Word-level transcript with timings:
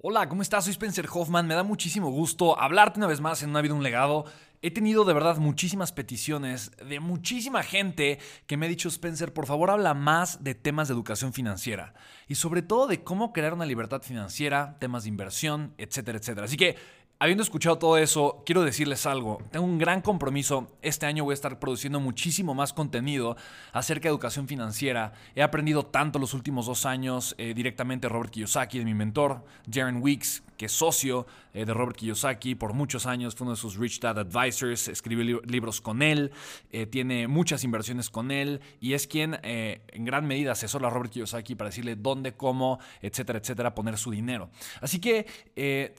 Hola, 0.00 0.28
¿cómo 0.28 0.42
estás? 0.42 0.62
Soy 0.62 0.70
Spencer 0.70 1.08
Hoffman. 1.12 1.48
Me 1.48 1.56
da 1.56 1.64
muchísimo 1.64 2.12
gusto 2.12 2.56
hablarte 2.56 3.00
una 3.00 3.08
vez 3.08 3.20
más 3.20 3.42
en 3.42 3.50
Una 3.50 3.62
vida, 3.62 3.74
un 3.74 3.82
legado. 3.82 4.26
He 4.62 4.70
tenido 4.70 5.04
de 5.04 5.12
verdad 5.12 5.38
muchísimas 5.38 5.90
peticiones 5.90 6.70
de 6.76 7.00
muchísima 7.00 7.64
gente 7.64 8.20
que 8.46 8.56
me 8.56 8.66
ha 8.66 8.68
dicho, 8.68 8.88
Spencer, 8.88 9.32
por 9.32 9.46
favor 9.46 9.72
habla 9.72 9.94
más 9.94 10.44
de 10.44 10.54
temas 10.54 10.86
de 10.86 10.94
educación 10.94 11.32
financiera 11.32 11.94
y 12.28 12.36
sobre 12.36 12.62
todo 12.62 12.86
de 12.86 13.02
cómo 13.02 13.32
crear 13.32 13.52
una 13.54 13.66
libertad 13.66 14.02
financiera, 14.02 14.76
temas 14.78 15.02
de 15.02 15.08
inversión, 15.08 15.74
etcétera, 15.78 16.18
etcétera. 16.18 16.44
Así 16.44 16.56
que 16.56 16.76
Habiendo 17.20 17.42
escuchado 17.42 17.78
todo 17.78 17.98
eso, 17.98 18.44
quiero 18.46 18.62
decirles 18.62 19.04
algo. 19.04 19.38
Tengo 19.50 19.66
un 19.66 19.76
gran 19.76 20.02
compromiso. 20.02 20.68
Este 20.82 21.04
año 21.04 21.24
voy 21.24 21.32
a 21.32 21.34
estar 21.34 21.58
produciendo 21.58 21.98
muchísimo 21.98 22.54
más 22.54 22.72
contenido 22.72 23.36
acerca 23.72 24.04
de 24.04 24.10
educación 24.10 24.46
financiera. 24.46 25.14
He 25.34 25.42
aprendido 25.42 25.84
tanto 25.84 26.20
los 26.20 26.32
últimos 26.32 26.66
dos 26.66 26.86
años 26.86 27.34
eh, 27.36 27.54
directamente 27.54 28.08
Robert 28.08 28.30
Kiyosaki, 28.30 28.78
de 28.78 28.84
mi 28.84 28.94
mentor, 28.94 29.44
Jaren 29.68 30.00
Weeks, 30.00 30.44
que 30.58 30.66
es 30.66 30.72
socio 30.72 31.26
eh, 31.54 31.64
de 31.64 31.72
Robert 31.72 31.96
Kiyosaki 31.96 32.54
por 32.54 32.74
muchos 32.74 33.06
años, 33.06 33.34
fue 33.34 33.46
uno 33.46 33.54
de 33.54 33.60
sus 33.60 33.76
Rich 33.76 34.00
Dad 34.00 34.18
Advisors, 34.18 34.88
escribió 34.88 35.40
libros 35.46 35.80
con 35.80 36.02
él, 36.02 36.32
eh, 36.70 36.86
tiene 36.86 37.28
muchas 37.28 37.64
inversiones 37.64 38.10
con 38.10 38.30
él 38.30 38.60
y 38.80 38.92
es 38.92 39.06
quien 39.06 39.38
en 39.42 40.04
gran 40.04 40.26
medida 40.26 40.52
asesora 40.52 40.88
a 40.88 40.90
Robert 40.90 41.12
Kiyosaki 41.12 41.54
para 41.54 41.70
decirle 41.70 41.96
dónde, 41.96 42.34
cómo, 42.34 42.78
etcétera, 43.00 43.38
etcétera, 43.38 43.74
poner 43.74 43.96
su 43.96 44.10
dinero. 44.10 44.50
Así 44.80 45.00
que 45.00 45.26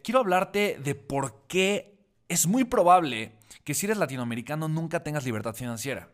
quiero 0.04 0.20
hablarte 0.20 0.78
de 0.84 0.96
por 0.96 1.48
qué 1.48 1.98
es 2.28 2.46
muy 2.46 2.66
probable 2.66 3.32
que 3.64 3.74
si 3.74 3.86
eres 3.86 3.98
latinoamericano 3.98 4.68
nunca 4.68 5.02
tengas 5.04 5.26
libertad 5.26 5.56
financiera. 5.56 6.10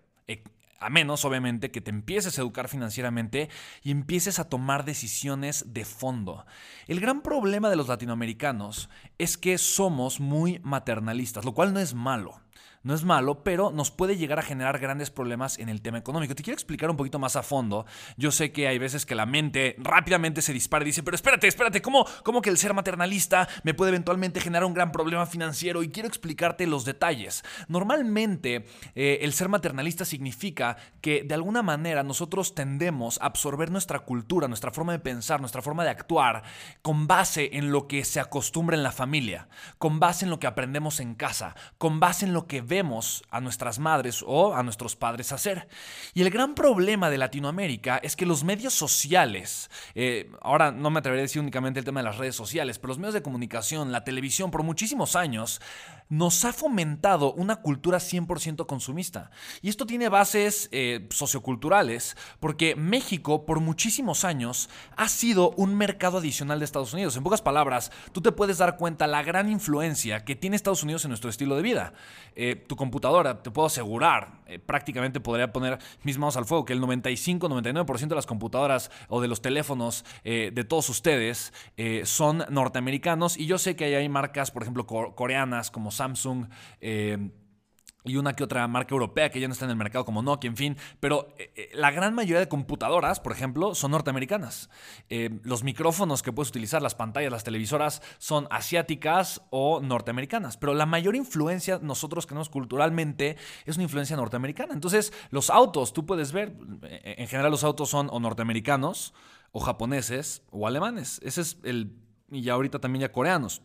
A 0.80 0.90
menos, 0.90 1.26
obviamente, 1.26 1.72
que 1.72 1.82
te 1.82 1.90
empieces 1.90 2.38
a 2.38 2.42
educar 2.42 2.68
financieramente 2.68 3.50
y 3.82 3.92
empieces 3.92 4.40
a 4.40 4.50
tomar 4.50 4.86
decisiones 4.86 5.66
de 5.74 5.86
fondo. 5.86 6.46
El 6.88 7.00
gran 7.00 7.22
problema 7.22 7.70
de 7.70 7.76
los 7.76 7.88
latinoamericanos 7.88 8.90
es 9.18 9.38
que 9.38 9.58
somos 9.58 10.20
muy 10.20 10.60
maternalistas, 10.64 11.46
lo 11.46 11.54
cual 11.54 11.74
no 11.74 11.80
es 11.80 11.94
malo 11.94 12.45
no 12.86 12.94
es 12.94 13.04
malo, 13.04 13.44
pero 13.44 13.72
nos 13.72 13.90
puede 13.90 14.16
llegar 14.16 14.38
a 14.38 14.44
generar 14.44 14.78
grandes 14.78 15.10
problemas 15.10 15.58
en 15.58 15.70
el 15.70 15.82
tema 15.82 15.98
económico. 15.98 16.36
Te 16.36 16.44
quiero 16.44 16.54
explicar 16.54 16.88
un 16.88 16.96
poquito 16.96 17.18
más 17.18 17.36
a 17.36 17.42
fondo. 17.42 17.88
Yo 18.16 18.30
sé 18.30 18.52
que 18.52 18.68
hay 18.68 18.78
veces 18.78 19.08
que 19.08 19.16
la 19.16 19.26
mente 19.26 19.76
rápidamente 19.80 20.44
se 20.44 20.54
dispara 20.54 20.84
y 20.84 20.90
dice, 20.90 21.02
pero 21.02 21.16
espérate, 21.16 21.48
espérate, 21.48 21.82
¿cómo, 21.82 22.06
cómo 22.22 22.44
que 22.44 22.52
el 22.52 22.60
ser 22.60 22.76
maternalista 22.76 23.50
me 23.64 23.74
puede 23.74 23.90
eventualmente 23.90 24.40
generar 24.40 24.66
un 24.66 24.76
gran 24.76 24.92
problema 24.92 25.26
financiero? 25.26 25.82
Y 25.82 25.90
quiero 25.90 26.08
explicarte 26.08 26.68
los 26.68 26.86
detalles. 26.86 27.44
Normalmente, 27.68 28.68
eh, 28.94 29.18
el 29.24 29.34
ser 29.34 29.50
maternalista 29.50 30.06
significa 30.06 30.78
que 31.02 31.24
de 31.24 31.34
alguna 31.34 31.64
manera 31.64 32.04
nosotros 32.04 32.54
tendemos 32.54 33.20
a 33.20 33.26
absorber 33.26 33.72
nuestra 33.72 34.02
cultura, 34.02 34.48
nuestra 34.48 34.70
forma 34.70 34.92
de 34.92 35.00
pensar, 35.00 35.40
nuestra 35.40 35.64
forma 35.64 35.84
de 35.84 35.90
actuar 35.90 36.44
con 36.84 37.08
base 37.08 37.50
en 37.54 37.72
lo 37.72 37.88
que 37.88 38.06
se 38.06 38.20
acostumbra 38.20 38.78
en 38.78 38.84
la 38.84 38.92
familia, 38.92 39.48
con 39.80 40.00
base 40.00 40.26
en 40.26 40.30
lo 40.30 40.40
que 40.40 40.46
aprendemos 40.46 41.00
en 41.00 41.16
casa, 41.16 41.56
con 41.80 42.00
base 42.00 42.26
en 42.26 42.34
lo 42.34 42.46
que 42.46 42.62
vemos 42.62 42.75
a 43.30 43.42
nuestras 43.42 43.80
madres 43.80 44.24
o 44.26 44.54
a 44.54 44.64
nuestros 44.64 44.96
padres 44.96 45.32
hacer. 45.32 45.68
Y 46.14 46.22
el 46.22 46.30
gran 46.30 46.56
problema 46.56 47.10
de 47.10 47.18
Latinoamérica 47.18 47.98
es 47.98 48.16
que 48.16 48.26
los 48.26 48.44
medios 48.44 48.74
sociales, 48.74 49.70
eh, 49.94 50.30
ahora 50.42 50.72
no 50.72 50.90
me 50.90 51.00
atreveré 51.00 51.22
a 51.22 51.24
decir 51.24 51.42
únicamente 51.42 51.80
el 51.80 51.86
tema 51.86 52.02
de 52.02 52.06
las 52.06 52.18
redes 52.18 52.36
sociales, 52.36 52.80
pero 52.80 52.90
los 52.90 52.98
medios 52.98 53.14
de 53.14 53.22
comunicación, 53.22 53.92
la 53.92 54.04
televisión, 54.04 54.52
por 54.52 54.64
muchísimos 54.64 55.16
años, 55.16 55.62
nos 56.10 56.46
ha 56.46 56.54
fomentado 56.54 57.34
una 57.34 57.58
cultura 57.58 57.98
100% 57.98 58.66
consumista. 58.66 59.32
Y 59.62 59.70
esto 59.70 59.86
tiene 59.86 60.10
bases 60.10 60.70
eh, 60.72 61.08
socioculturales, 61.10 62.16
porque 62.40 62.76
México 62.76 63.46
por 63.46 63.60
muchísimos 63.60 64.24
años 64.24 64.70
ha 64.96 65.08
sido 65.08 65.52
un 65.52 65.76
mercado 65.76 66.20
adicional 66.20 66.60
de 66.60 66.66
Estados 66.66 66.94
Unidos. 66.94 67.16
En 67.16 67.24
pocas 67.24 67.42
palabras, 67.42 67.92
tú 68.12 68.22
te 68.22 68.32
puedes 68.32 68.58
dar 68.58 68.78
cuenta 68.78 69.08
la 69.08 69.24
gran 69.24 69.50
influencia 69.50 70.24
que 70.24 70.36
tiene 70.36 70.56
Estados 70.56 70.84
Unidos 70.84 71.06
en 71.06 71.10
nuestro 71.10 71.30
estilo 71.30 71.56
de 71.56 71.62
vida. 71.62 71.94
Eh, 72.36 72.56
tu 72.56 72.76
computadora, 72.76 73.42
te 73.42 73.52
puedo 73.52 73.68
asegurar, 73.68 74.42
eh, 74.48 74.60
prácticamente 74.60 75.20
podría 75.20 75.52
poner 75.52 75.80
mis 76.04 76.18
manos 76.18 76.38
al 76.38 76.46
fuego, 76.46 76.66
que 76.66 76.74
el 76.74 76.82
95-99% 76.82 78.08
de 78.08 78.16
las 78.16 78.26
computadoras 78.26 78.92
o 79.10 79.22
de 79.22 79.28
los 79.28 79.42
teléfonos 79.42 80.06
de 80.24 80.64
todos 80.64 80.90
ustedes 80.90 81.54
son 82.04 82.44
norteamericanos. 82.50 83.38
Y 83.38 83.46
yo 83.46 83.58
sé 83.58 83.76
que 83.76 83.96
hay 83.96 84.10
marcas, 84.10 84.52
por 84.52 84.64
ejemplo, 84.64 84.86
coreanas 84.86 85.72
como 85.72 85.92
Samsung. 85.92 86.48
Eh, 88.06 88.12
y 88.16 88.18
una 88.18 88.34
que 88.34 88.44
otra 88.44 88.68
marca 88.68 88.94
europea 88.94 89.30
que 89.30 89.40
ya 89.40 89.48
no 89.48 89.54
está 89.54 89.66
en 89.66 89.72
el 89.72 89.78
mercado 89.78 90.06
como 90.06 90.22
Nokia, 90.22 90.50
en 90.50 90.58
fin. 90.58 90.78
Pero 91.00 91.28
eh, 91.38 91.52
eh, 91.56 91.70
la 91.74 91.92
gran 91.92 92.14
mayoría 92.14 92.40
de 92.40 92.48
computadoras, 92.48 93.20
por 93.20 93.32
ejemplo, 93.32 93.76
son 93.76 93.92
norteamericanas. 93.92 94.70
los 95.44 95.64
micrófonos 95.64 96.22
que 96.22 96.32
puedes 96.32 96.50
utilizar, 96.50 96.82
las 96.82 96.96
pantallas, 96.96 97.32
las 97.32 97.44
televisoras, 97.44 98.02
son 98.18 98.48
asiáticas 98.50 99.42
o 99.50 99.80
norteamericanas. 99.82 100.58
Pero 100.58 100.74
la 100.74 100.86
mayor 100.86 101.16
influencia 101.16 101.80
nosotros 101.82 102.28
tenemos 102.28 102.50
culturalmente 102.50 103.38
es 103.66 103.76
una 103.76 103.84
influencia 103.84 104.16
norteamericana. 104.16 104.74
Entonces, 104.74 105.14
los 105.30 105.50
autos, 105.50 105.94
tú 105.94 106.06
puedes 106.06 106.32
ver, 106.32 106.56
en 106.84 107.28
general 107.28 107.52
los 107.52 107.64
autos 107.64 107.90
son 107.90 108.10
o 108.12 108.20
norteamericanos, 108.20 109.14
o 109.52 109.60
japoneses, 109.60 110.44
o 110.52 110.68
alemanes. 110.68 111.20
Ese 111.24 111.42
es 111.42 111.58
el... 111.64 111.96
Y 112.32 112.42
ya 112.42 112.54
ahorita 112.54 112.80
también 112.80 113.02
ya 113.02 113.12
coreanos. 113.12 113.62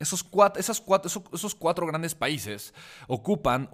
Esos 0.00 0.22
cuatro, 0.22 0.60
esas 0.60 0.80
cuatro, 0.80 1.10
esos, 1.32 1.54
cuatro 1.56 1.84
grandes 1.84 2.14
países 2.14 2.72
ocupan 3.08 3.68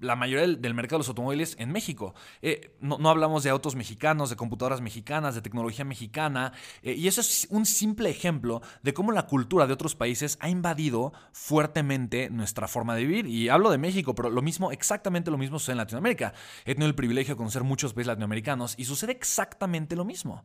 la 0.00 0.16
mayoría 0.16 0.46
del, 0.46 0.74
mercado 0.74 0.98
de 0.98 1.00
los 1.00 1.08
automóviles 1.08 1.56
en 1.58 1.72
México. 1.72 2.14
Eh, 2.42 2.76
no, 2.80 3.08
hablamos 3.08 3.42
de 3.42 3.50
autos 3.50 3.76
mexicanos, 3.76 4.30
de 4.30 4.36
computadoras 4.36 4.80
mexicanas, 4.80 5.34
de 5.34 5.42
tecnología 5.42 5.84
mexicana. 5.84 6.52
Eh, 6.82 6.94
y 6.94 7.08
eso 7.08 7.20
es 7.20 7.46
un 7.50 7.66
simple 7.66 8.10
ejemplo 8.10 8.62
de 8.82 8.94
cómo 8.94 9.12
la 9.12 9.26
cultura 9.26 9.66
de 9.66 9.72
otros 9.72 9.94
países 9.94 10.38
ha 10.40 10.48
invadido 10.48 11.12
fuertemente 11.32 12.30
nuestra 12.30 12.68
forma 12.68 12.94
de 12.94 13.04
vivir. 13.04 13.26
Y 13.26 13.48
hablo 13.48 13.70
de 13.70 13.78
México, 13.78 14.14
pero 14.14 14.30
lo 14.30 14.42
mismo, 14.42 14.72
exactamente 14.72 15.30
lo 15.30 15.38
mismo 15.38 15.58
sucede 15.58 15.72
en 15.72 15.78
Latinoamérica. 15.78 16.34
He 16.64 16.74
tenido 16.74 16.88
el 16.88 16.94
privilegio 16.94 17.34
de 17.34 17.38
conocer 17.38 17.64
muchos 17.64 17.92
países 17.92 18.08
latinoamericanos 18.08 18.74
y 18.76 18.84
sucede 18.84 19.12
exactamente 19.12 19.96
lo 19.96 20.04
mismo. 20.04 20.44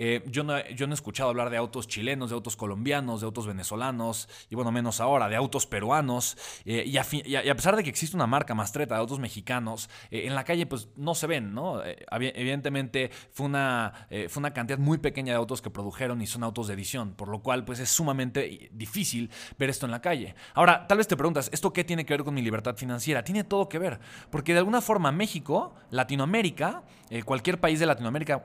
Eh, 0.00 0.22
yo, 0.26 0.44
no, 0.44 0.64
yo 0.68 0.86
no 0.86 0.92
he 0.92 0.94
escuchado 0.94 1.28
hablar 1.28 1.50
de 1.50 1.56
autos 1.56 1.88
chilenos, 1.88 2.30
de 2.30 2.36
autos 2.36 2.54
colombianos, 2.56 3.20
de 3.20 3.26
autos 3.26 3.48
venezolanos, 3.48 4.28
y 4.48 4.54
bueno, 4.54 4.70
menos 4.70 5.00
ahora, 5.00 5.28
de 5.28 5.34
autos 5.34 5.66
peruanos. 5.66 6.38
Eh, 6.64 6.84
y, 6.86 6.96
a, 6.96 7.54
pesar 7.56 7.74
de 7.74 7.82
que 7.82 7.90
existe 7.90 8.14
una 8.14 8.28
marca 8.28 8.54
mastreta 8.88 8.94
de 8.94 9.00
autos 9.00 9.18
mexicanos, 9.18 9.90
eh, 10.10 10.26
en 10.26 10.34
la 10.34 10.44
calle 10.44 10.66
pues 10.66 10.88
no 10.96 11.14
se 11.14 11.26
ven, 11.26 11.54
¿no? 11.54 11.82
evidentemente 11.84 13.10
fue 13.30 13.46
una, 13.46 13.92
fue 14.28 14.40
una 14.40 14.52
cantidad 14.52 14.78
muy 14.78 14.98
pequeña 14.98 15.32
de 15.32 15.38
autos 15.38 15.62
que 15.62 15.70
produjeron 15.70 16.20
y 16.22 16.26
son 16.26 16.42
autos 16.42 16.68
de 16.68 16.74
edición, 16.74 17.14
por 17.14 17.28
lo 17.28 17.40
cual 17.40 17.64
pues 17.64 17.80
es 17.80 17.90
sumamente 17.90 18.70
difícil 18.72 19.30
ver 19.58 19.70
esto 19.70 19.86
en 19.86 19.92
la 19.92 20.00
calle. 20.00 20.34
Ahora, 20.54 20.86
tal 20.86 20.98
vez 20.98 21.08
te 21.08 21.16
preguntas, 21.16 21.50
¿esto 21.52 21.72
qué 21.72 21.84
tiene 21.84 22.04
que 22.04 22.14
ver 22.14 22.24
con 22.24 22.34
mi 22.34 22.42
libertad 22.42 22.76
financiera? 22.76 23.22
Tiene 23.22 23.44
todo 23.44 23.68
que 23.68 23.78
ver, 23.78 24.00
porque 24.30 24.52
de 24.52 24.58
alguna 24.58 24.80
forma 24.80 25.12
México, 25.12 25.74
Latinoamérica, 25.90 26.82
cualquier 27.24 27.60
país 27.60 27.80
de 27.80 27.86
Latinoamérica, 27.86 28.42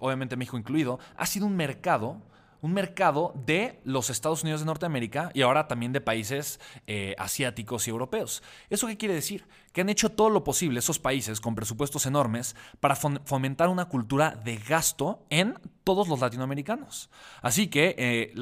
obviamente 0.00 0.36
México 0.36 0.58
incluido, 0.58 0.98
ha 1.16 1.26
sido 1.26 1.46
un 1.46 1.56
mercado 1.56 2.20
un 2.60 2.72
mercado 2.72 3.32
de 3.46 3.80
los 3.84 4.10
Estados 4.10 4.42
Unidos 4.42 4.60
de 4.60 4.66
Norteamérica 4.66 5.30
y 5.34 5.42
ahora 5.42 5.68
también 5.68 5.92
de 5.92 6.00
países 6.00 6.60
eh, 6.86 7.14
asiáticos 7.18 7.86
y 7.86 7.90
europeos. 7.90 8.42
¿Eso 8.70 8.86
qué 8.86 8.96
quiere 8.96 9.14
decir? 9.14 9.46
Que 9.72 9.80
han 9.82 9.88
hecho 9.88 10.10
todo 10.10 10.30
lo 10.30 10.44
posible 10.44 10.78
esos 10.78 10.98
países 10.98 11.40
con 11.40 11.54
presupuestos 11.54 12.06
enormes 12.06 12.56
para 12.80 12.96
fomentar 12.96 13.68
una 13.68 13.86
cultura 13.86 14.30
de 14.30 14.56
gasto 14.56 15.26
en 15.30 15.58
todos 15.84 16.08
los 16.08 16.20
latinoamericanos. 16.20 17.10
Así 17.42 17.68
que 17.68 17.94
eh, 17.98 18.32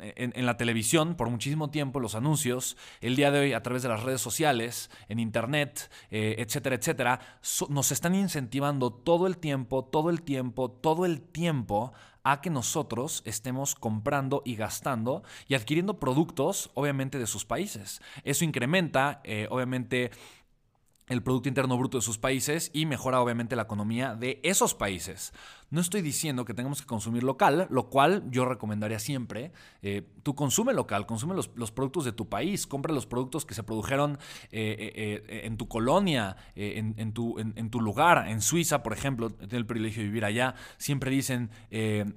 en, 0.00 0.46
la 0.46 0.56
televisión 0.56 1.14
por 1.14 1.30
muchísimo 1.30 1.70
tiempo, 1.70 2.00
los 2.00 2.14
anuncios, 2.14 2.76
el 3.00 3.16
día 3.16 3.30
de 3.30 3.40
hoy 3.40 3.52
a 3.52 3.62
través 3.62 3.82
de 3.82 3.88
las 3.88 4.02
redes 4.02 4.20
sociales, 4.20 4.90
en 5.08 5.18
internet, 5.18 5.90
eh, 6.10 6.36
etcétera, 6.38 6.76
etcétera, 6.76 7.20
nos 7.68 7.92
están 7.92 8.14
incentivando 8.14 8.92
todo 8.92 9.26
el 9.26 9.38
tiempo, 9.38 9.84
todo 9.84 10.10
el 10.10 10.22
tiempo, 10.22 10.70
todo 10.70 11.06
el 11.06 11.20
tiempo 11.20 11.92
a 12.26 12.40
que 12.40 12.50
nosotros 12.50 13.22
estemos 13.24 13.76
comprando 13.76 14.42
y 14.44 14.56
gastando 14.56 15.22
y 15.46 15.54
adquiriendo 15.54 16.00
productos, 16.00 16.72
obviamente, 16.74 17.20
de 17.20 17.26
sus 17.28 17.44
países. 17.44 18.02
Eso 18.24 18.44
incrementa, 18.44 19.20
eh, 19.22 19.46
obviamente, 19.48 20.10
el 21.06 21.22
Producto 21.22 21.48
Interno 21.48 21.78
Bruto 21.78 21.98
de 21.98 22.02
sus 22.02 22.18
países 22.18 22.72
y 22.74 22.84
mejora 22.84 23.20
obviamente 23.20 23.54
la 23.54 23.62
economía 23.62 24.16
de 24.16 24.40
esos 24.42 24.74
países. 24.74 25.32
No 25.76 25.82
estoy 25.82 26.00
diciendo 26.00 26.46
que 26.46 26.54
tengamos 26.54 26.80
que 26.80 26.86
consumir 26.86 27.22
local, 27.22 27.66
lo 27.68 27.90
cual 27.90 28.24
yo 28.30 28.46
recomendaría 28.46 28.98
siempre. 28.98 29.52
Eh, 29.82 30.08
tú 30.22 30.34
consume 30.34 30.72
local, 30.72 31.04
consume 31.04 31.34
los, 31.34 31.70
productos 31.70 32.06
de 32.06 32.12
tu 32.12 32.30
país, 32.30 32.66
compra 32.66 32.94
los 32.94 33.04
productos 33.04 33.44
que 33.44 33.52
se 33.52 33.62
produjeron 33.62 34.18
eh, 34.52 35.20
eh, 35.28 35.40
en 35.44 35.58
tu 35.58 35.68
colonia, 35.68 36.38
en, 36.54 37.12
tu, 37.12 37.36
lugar. 37.82 38.26
En 38.26 38.40
Suiza, 38.40 38.82
por 38.82 38.94
ejemplo, 38.94 39.28
tengo 39.28 39.58
el 39.58 39.66
privilegio 39.66 40.00
de 40.00 40.08
vivir 40.08 40.24
allá, 40.24 40.54
siempre 40.78 41.10
dicen 41.10 41.50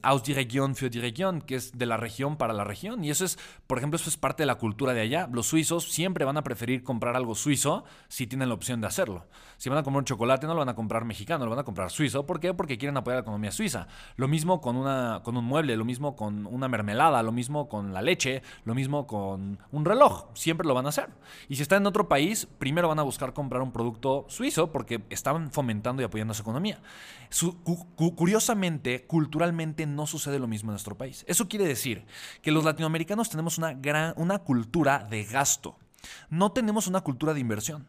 aus 0.04 0.24
die 0.24 0.34
Region 0.34 0.74
für 0.74 0.90
die 0.90 1.02
Region, 1.02 1.42
que 1.42 1.56
es 1.56 1.78
de 1.78 1.86
la 1.86 1.98
región 1.98 2.38
para 2.38 2.54
la 2.54 2.64
región. 2.64 3.04
Y 3.04 3.10
eso 3.10 3.26
es, 3.26 3.38
por 3.68 3.78
ejemplo, 3.78 3.98
eso 3.98 4.10
es 4.10 4.16
parte 4.16 4.44
de 4.44 4.48
la 4.48 4.56
cultura 4.56 4.94
de 4.94 5.02
allá. 5.02 5.28
Los 5.34 5.48
suizos 5.48 5.92
siempre 5.92 6.24
van 6.24 6.38
a 6.38 6.44
preferir 6.44 6.82
comprar 6.82 7.18
algo 7.18 7.36
suizo 7.36 7.84
si 8.08 8.26
tienen 8.26 8.48
la 8.48 8.56
opción 8.56 8.80
de 8.80 8.88
hacerlo. 8.88 9.28
Si 9.58 9.68
van 9.68 9.80
a 9.80 9.84
comprar 9.84 10.00
un 10.00 10.06
chocolate, 10.06 10.48
no 10.48 10.54
lo 10.54 10.60
van 10.60 10.70
a 10.70 10.76
comprar 10.76 11.04
mexicano, 11.04 11.44
lo 11.44 11.52
van 11.52 11.60
a 11.60 11.66
comprar 11.66 11.92
suizo. 11.92 12.26
¿Por 12.26 12.40
qué? 12.40 12.54
Porque 12.54 12.78
quieren 12.78 12.96
apoyar 12.96 13.18
la 13.18 13.24
economía 13.24 13.49
suiza. 13.52 13.88
Lo 14.16 14.28
mismo 14.28 14.62
con, 14.62 14.76
una, 14.76 15.22
con 15.24 15.38
un 15.38 15.46
mueble, 15.46 15.76
lo 15.78 15.86
mismo 15.86 16.16
con 16.16 16.46
una 16.46 16.68
mermelada, 16.68 17.24
lo 17.24 17.32
mismo 17.32 17.70
con 17.70 17.94
la 17.94 18.02
leche, 18.02 18.42
lo 18.66 18.76
mismo 18.76 19.08
con 19.08 19.60
un 19.72 19.86
reloj. 19.86 20.28
Siempre 20.34 20.68
lo 20.68 20.74
van 20.74 20.86
a 20.86 20.90
hacer. 20.90 21.10
Y 21.48 21.56
si 21.56 21.62
están 21.62 21.84
en 21.84 21.88
otro 21.88 22.08
país, 22.08 22.48
primero 22.58 22.88
van 22.88 23.00
a 23.00 23.04
buscar 23.04 23.34
comprar 23.34 23.62
un 23.62 23.72
producto 23.72 24.26
suizo 24.30 24.72
porque 24.72 25.04
están 25.10 25.52
fomentando 25.52 26.02
y 26.02 26.06
apoyando 26.06 26.34
su 26.34 26.42
economía. 26.42 26.82
curiosamente, 28.16 29.06
culturalmente 29.06 29.86
no 29.86 30.08
sucede 30.08 30.40
lo 30.40 30.48
mismo 30.48 30.72
en 30.72 30.74
nuestro 30.74 30.98
país. 30.98 31.24
Eso 31.28 31.48
quiere 31.48 31.66
decir 31.66 32.06
que 32.42 32.52
los 32.52 32.64
latinoamericanos 32.64 33.30
tenemos 33.30 33.58
una, 33.58 33.74
gran, 33.74 34.14
una 34.18 34.40
cultura 34.40 35.08
de 35.10 35.24
gasto. 35.26 35.78
No 36.30 36.52
tenemos 36.52 36.88
una 36.88 37.02
cultura 37.02 37.34
de 37.34 37.40
inversión. 37.40 37.88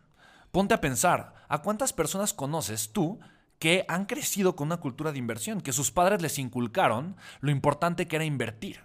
Ponte 0.50 0.74
a 0.74 0.80
pensar, 0.80 1.34
¿a 1.48 1.62
cuántas 1.62 1.92
personas 1.92 2.34
conoces 2.34 2.90
tú 2.92 3.20
que 3.60 3.84
han 3.88 4.06
crecido 4.06 4.56
con 4.56 4.68
una 4.68 4.78
cultura 4.78 5.12
de 5.12 5.18
inversión, 5.18 5.60
que 5.60 5.72
sus 5.72 5.92
padres 5.92 6.20
les 6.22 6.38
inculcaron 6.38 7.14
lo 7.40 7.52
importante 7.52 8.08
que 8.08 8.16
era 8.16 8.24
invertir. 8.24 8.80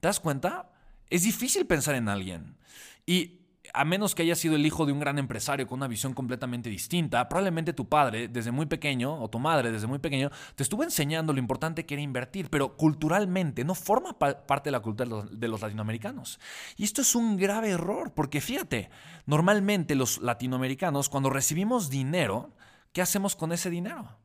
¿Te 0.00 0.08
das 0.08 0.20
cuenta? 0.20 0.70
Es 1.08 1.22
difícil 1.22 1.66
pensar 1.66 1.94
en 1.94 2.08
alguien. 2.08 2.58
Y 3.06 3.38
a 3.72 3.84
menos 3.84 4.14
que 4.14 4.22
haya 4.22 4.34
sido 4.34 4.56
el 4.56 4.66
hijo 4.66 4.86
de 4.86 4.92
un 4.92 4.98
gran 4.98 5.20
empresario 5.20 5.68
con 5.68 5.78
una 5.78 5.86
visión 5.86 6.14
completamente 6.14 6.68
distinta, 6.68 7.28
probablemente 7.28 7.72
tu 7.72 7.88
padre 7.88 8.26
desde 8.26 8.50
muy 8.50 8.66
pequeño 8.66 9.22
o 9.22 9.30
tu 9.30 9.38
madre 9.38 9.70
desde 9.70 9.86
muy 9.86 10.00
pequeño 10.00 10.30
te 10.56 10.64
estuvo 10.64 10.82
enseñando 10.82 11.32
lo 11.32 11.38
importante 11.38 11.86
que 11.86 11.94
era 11.94 12.02
invertir, 12.02 12.50
pero 12.50 12.76
culturalmente 12.76 13.64
no 13.64 13.76
forma 13.76 14.18
parte 14.18 14.68
de 14.68 14.72
la 14.72 14.80
cultura 14.80 15.26
de 15.30 15.48
los 15.48 15.60
latinoamericanos. 15.60 16.40
Y 16.76 16.82
esto 16.84 17.02
es 17.02 17.14
un 17.14 17.36
grave 17.36 17.70
error, 17.70 18.12
porque 18.14 18.40
fíjate, 18.40 18.90
normalmente 19.26 19.94
los 19.94 20.18
latinoamericanos 20.18 21.08
cuando 21.08 21.30
recibimos 21.30 21.88
dinero, 21.88 22.52
¿qué 22.92 23.02
hacemos 23.02 23.36
con 23.36 23.52
ese 23.52 23.70
dinero? 23.70 24.18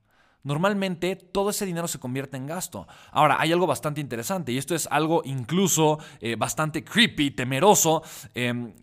Normalmente 0.44 1.16
todo 1.16 1.50
ese 1.50 1.66
dinero 1.66 1.88
se 1.88 2.00
convierte 2.00 2.36
en 2.36 2.46
gasto. 2.46 2.86
Ahora, 3.12 3.38
hay 3.40 3.54
algo 3.54 3.66
bastante 3.66 4.02
interesante 4.02 4.52
y 4.52 4.58
esto 4.58 4.76
es 4.76 4.88
algo 4.92 5.22
incluso 5.24 6.00
eh, 6.20 6.36
bastante 6.36 6.84
creepy, 6.84 7.32
temeroso, 7.32 8.04
em, 8.34 8.74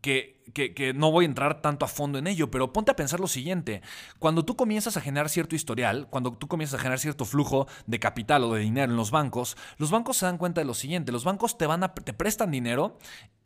que, 0.00 0.36
que, 0.52 0.94
no 0.94 1.10
voy 1.10 1.24
a 1.24 1.28
entrar 1.28 1.60
tanto 1.60 1.84
a 1.84 1.88
fondo 1.88 2.18
en 2.18 2.28
ello, 2.28 2.48
pero 2.50 2.72
ponte 2.72 2.92
a 2.92 2.96
pensar 2.96 3.18
lo 3.18 3.26
siguiente. 3.26 3.82
Cuando 4.20 4.44
tú 4.44 4.54
comienzas 4.54 4.96
a 4.96 5.00
generar 5.00 5.28
cierto 5.28 5.56
historial, 5.56 6.06
cuando 6.10 6.32
tú 6.32 6.46
comienzas 6.46 6.78
a 6.78 6.82
generar 6.82 7.00
cierto 7.00 7.24
flujo 7.24 7.66
de 7.86 7.98
capital 7.98 8.44
o 8.44 8.54
de 8.54 8.60
dinero 8.60 8.92
en 8.92 8.96
los 8.96 9.10
bancos, 9.10 9.56
los 9.78 9.90
bancos 9.90 10.18
se 10.18 10.26
dan 10.26 10.38
cuenta 10.38 10.60
de 10.60 10.64
lo 10.64 10.74
siguiente. 10.74 11.10
Los 11.10 11.24
bancos 11.24 11.58
te, 11.58 11.66
van 11.66 11.82
a, 11.82 11.92
te 11.92 12.12
prestan 12.12 12.52
dinero 12.52 12.98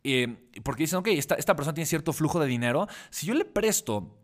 eh, 0.03 0.49
porque 0.63 0.83
dicen, 0.83 0.99
ok, 0.99 1.07
esta, 1.07 1.35
esta 1.35 1.55
persona 1.55 1.73
tiene 1.73 1.87
cierto 1.87 2.13
flujo 2.13 2.39
de 2.39 2.45
dinero. 2.45 2.87
Si 3.09 3.25
yo 3.25 3.33
le 3.33 3.45
presto 3.45 4.20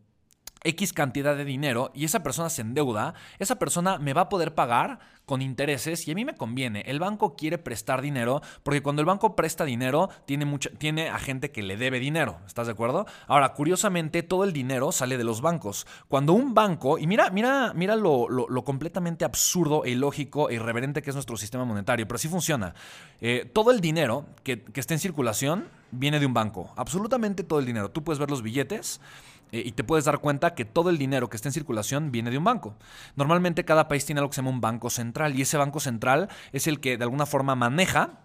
X 0.63 0.93
cantidad 0.93 1.35
de 1.35 1.45
dinero 1.45 1.91
y 1.93 2.05
esa 2.05 2.23
persona 2.23 2.49
se 2.49 2.61
endeuda, 2.61 3.13
esa 3.39 3.57
persona 3.57 3.97
me 3.97 4.13
va 4.13 4.21
a 4.21 4.29
poder 4.29 4.55
pagar 4.55 4.99
con 5.27 5.41
intereses 5.41 6.07
y 6.07 6.11
a 6.11 6.15
mí 6.15 6.23
me 6.23 6.35
conviene. 6.35 6.81
El 6.87 6.99
banco 6.99 7.35
quiere 7.35 7.57
prestar 7.57 8.01
dinero 8.01 8.41
porque 8.63 8.81
cuando 8.81 9.01
el 9.01 9.05
banco 9.05 9.35
presta 9.35 9.65
dinero 9.65 10.09
tiene, 10.25 10.45
mucha, 10.45 10.69
tiene 10.69 11.09
a 11.09 11.19
gente 11.19 11.51
que 11.51 11.61
le 11.61 11.75
debe 11.75 11.99
dinero. 11.99 12.39
¿Estás 12.47 12.67
de 12.67 12.73
acuerdo? 12.73 13.05
Ahora, 13.27 13.53
curiosamente, 13.53 14.23
todo 14.23 14.45
el 14.45 14.53
dinero 14.53 14.93
sale 14.93 15.17
de 15.17 15.25
los 15.25 15.41
bancos. 15.41 15.85
Cuando 16.07 16.31
un 16.31 16.53
banco, 16.53 16.97
y 16.97 17.07
mira, 17.07 17.29
mira, 17.29 17.73
mira 17.75 17.97
lo, 17.97 18.47
completamente 18.63 19.25
absurdo 19.25 19.83
e 19.83 19.91
ilógico 19.91 20.49
e 20.49 20.55
irreverente 20.55 21.01
que 21.01 21.09
es 21.09 21.15
nuestro 21.15 21.35
sistema 21.35 21.65
monetario, 21.65 22.07
pero 22.07 22.15
así 22.15 22.29
funciona. 22.29 22.73
Eh, 23.19 23.49
todo 23.53 23.71
el 23.71 23.81
dinero 23.81 24.25
que, 24.43 24.63
que 24.63 24.79
está 24.79 24.93
en 24.93 25.01
circulación 25.01 25.67
viene 25.91 26.21
de 26.21 26.25
un 26.25 26.33
banco. 26.33 26.71
Absolutamente 26.77 27.43
todo 27.43 27.59
el 27.59 27.65
dinero. 27.65 27.91
Tú 27.91 28.01
puedes 28.01 28.19
ver 28.19 28.29
los 28.29 28.41
billetes. 28.41 29.01
Eh, 29.51 29.63
y 29.65 29.71
te 29.71 29.83
puedes 29.83 30.05
dar 30.05 30.19
cuenta 30.19 30.55
que 30.55 30.65
todo 30.65 30.89
el 30.89 30.97
dinero 30.97 31.29
que 31.29 31.37
está 31.37 31.49
en 31.49 31.53
circulación 31.53 32.11
viene 32.11 32.31
de 32.31 32.37
un 32.37 32.43
banco. 32.43 32.75
Normalmente 33.15 33.65
cada 33.65 33.87
país 33.87 34.05
tiene 34.05 34.19
algo 34.19 34.29
que 34.29 34.35
se 34.35 34.41
llama 34.41 34.51
un 34.51 34.61
banco 34.61 34.89
central 34.89 35.37
y 35.37 35.41
ese 35.41 35.57
banco 35.57 35.79
central 35.79 36.29
es 36.51 36.67
el 36.67 36.79
que 36.79 36.97
de 36.97 37.03
alguna 37.03 37.25
forma 37.25 37.55
maneja 37.55 38.21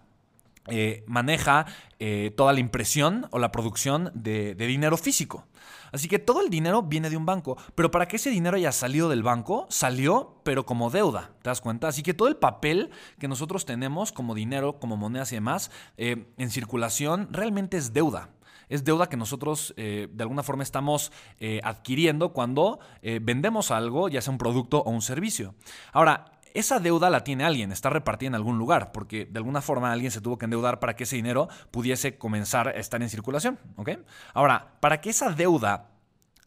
eh, 0.67 1.03
maneja 1.07 1.65
eh, 1.99 2.31
toda 2.37 2.53
la 2.53 2.61
impresión 2.61 3.27
o 3.31 3.39
la 3.39 3.51
producción 3.51 4.11
de, 4.13 4.55
dinero 4.55 4.95
físico. 4.95 5.45
Así 5.91 6.07
que 6.07 6.19
todo 6.19 6.41
el 6.41 6.49
dinero 6.49 6.83
viene 6.83 7.09
de 7.09 7.17
un 7.17 7.25
banco, 7.25 7.57
pero 7.75 7.91
para 7.91 8.07
que 8.07 8.15
ese 8.15 8.29
dinero 8.29 8.55
haya 8.55 8.71
salido 8.71 9.09
del 9.09 9.23
banco, 9.23 9.67
salió 9.69 10.39
pero 10.43 10.65
como 10.65 10.89
deuda, 10.89 11.31
¿te 11.41 11.49
das 11.49 11.59
cuenta? 11.59 11.89
Así 11.89 12.01
que 12.01 12.13
todo 12.13 12.29
el 12.29 12.37
papel 12.37 12.91
que 13.19 13.27
nosotros 13.27 13.65
tenemos 13.65 14.13
como 14.13 14.33
dinero, 14.35 14.79
como 14.79 14.95
monedas 14.95 15.33
y 15.33 15.35
demás, 15.35 15.69
en 15.97 16.49
circulación, 16.49 17.27
realmente 17.31 17.77
es 17.77 17.93
deuda 17.93 18.29
es 18.73 18.83
deuda 18.83 19.07
que 19.07 19.17
nosotros 19.17 19.71
eh, 19.77 20.07
de 20.11 20.23
alguna 20.23 20.41
forma 20.41 20.63
estamos 20.63 21.11
eh, 21.39 21.61
adquiriendo 21.63 22.33
cuando 22.33 22.79
eh, 23.03 23.19
vendemos 23.21 23.69
algo, 23.69 24.09
ya 24.09 24.19
sea 24.19 24.31
un 24.31 24.39
producto 24.39 24.79
o 24.79 24.89
un 24.89 25.03
servicio. 25.03 25.53
Ahora, 25.91 26.39
esa 26.55 26.79
deuda 26.79 27.11
la 27.11 27.23
tiene 27.23 27.43
alguien, 27.43 27.71
está 27.71 27.91
repartida 27.91 28.29
en 28.29 28.35
algún 28.35 28.57
lugar, 28.57 28.91
porque 28.91 29.25
de 29.25 29.37
alguna 29.37 29.61
forma 29.61 29.91
alguien 29.91 30.09
se 30.09 30.21
tuvo 30.21 30.39
que 30.39 30.45
endeudar 30.45 30.79
para 30.79 30.95
que 30.95 31.03
ese 31.03 31.15
dinero 31.15 31.49
pudiese 31.69 32.17
comenzar 32.17 32.67
a 32.67 32.71
estar 32.71 32.99
en 33.03 33.09
circulación. 33.09 33.59
Ahora, 34.33 34.73
para 34.79 35.01
que 35.01 35.11
esa 35.11 35.29
deuda 35.29 35.91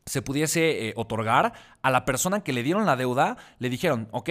se 0.05 0.21
pudiese 0.21 0.95
otorgar, 0.97 1.53
a 1.81 1.91
la 1.93 2.05
persona 2.05 2.43
que 2.43 2.53
le 2.53 2.65
dieron 2.65 2.87
la 2.87 2.97
deuda 2.97 3.37
le 3.61 3.71
dijeron, 3.71 4.09
ok, 4.11 4.31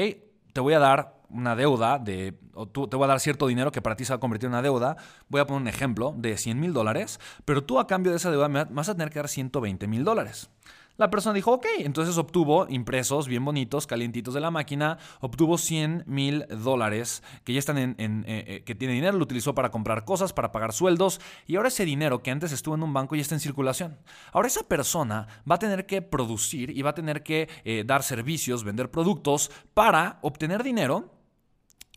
te 0.52 0.62
voy 0.62 0.74
a 0.74 0.80
dar 0.80 1.16
una 1.36 1.56
deuda 1.56 2.00
de, 2.00 2.38
o 2.54 2.68
tú, 2.68 2.88
te 2.88 2.96
voy 2.96 3.06
a 3.06 3.08
dar 3.08 3.20
cierto 3.20 3.48
dinero 3.48 3.72
que 3.72 3.82
para 3.82 3.96
ti 3.96 4.06
se 4.06 4.14
va 4.14 4.18
a 4.18 4.20
convertir 4.20 4.48
en 4.48 4.54
una 4.54 4.62
deuda, 4.62 4.98
voy 5.30 5.42
a 5.42 5.48
poner 5.48 5.62
un 5.62 5.68
ejemplo 5.68 6.14
de 6.18 6.38
100 6.38 6.60
mil 6.60 6.74
dólares, 6.74 7.20
pero 7.46 7.64
tú 7.64 7.80
a 7.80 7.88
cambio 7.88 8.12
de 8.12 8.18
esa 8.18 8.32
deuda 8.32 8.48
vas 8.48 8.90
a 8.90 8.94
tener 8.94 9.10
que 9.10 9.20
dar 9.20 9.28
120 9.28 9.88
mil 9.88 10.04
dólares. 10.04 10.50
La 10.98 11.10
persona 11.10 11.34
dijo, 11.34 11.52
ok, 11.52 11.66
entonces 11.80 12.18
obtuvo 12.18 12.68
impresos 12.70 13.28
bien 13.28 13.44
bonitos, 13.44 13.86
calientitos 13.86 14.34
de 14.34 14.40
la 14.40 14.50
máquina, 14.50 14.98
obtuvo 15.20 15.58
100 15.58 16.06
mil 16.08 16.46
dólares 16.48 17.22
que 17.44 17.52
ya 17.52 17.60
están 17.60 17.78
en, 17.78 17.96
eh, 18.00 18.24
eh, 18.28 18.64
que 18.64 18.76
tiene 18.76 18.94
dinero, 18.94 19.18
lo 19.18 19.24
utilizó 19.24 19.54
para 19.54 19.72
comprar 19.72 20.06
cosas, 20.06 20.32
para 20.32 20.54
pagar 20.54 20.72
sueldos, 20.72 21.20
y 21.48 21.58
ahora 21.58 21.68
ese 21.68 21.84
dinero 21.84 22.24
que 22.24 22.32
antes 22.32 22.54
estuvo 22.54 22.76
en 22.76 22.84
un 22.84 22.94
banco 22.94 23.16
ya 23.16 23.22
está 23.22 23.36
en 23.36 23.42
circulación. 23.42 23.98
Ahora 24.32 24.48
esa 24.48 24.64
persona 24.64 25.28
va 25.50 25.56
a 25.56 25.60
tener 25.60 25.86
que 25.86 26.02
producir 26.02 26.70
y 26.70 26.82
va 26.82 26.92
a 26.92 26.96
tener 26.96 27.24
que 27.24 27.50
eh, 27.66 27.84
dar 27.86 28.02
servicios, 28.02 28.64
vender 28.64 28.90
productos 28.90 29.52
para 29.74 30.20
obtener 30.22 30.64
dinero 30.64 31.15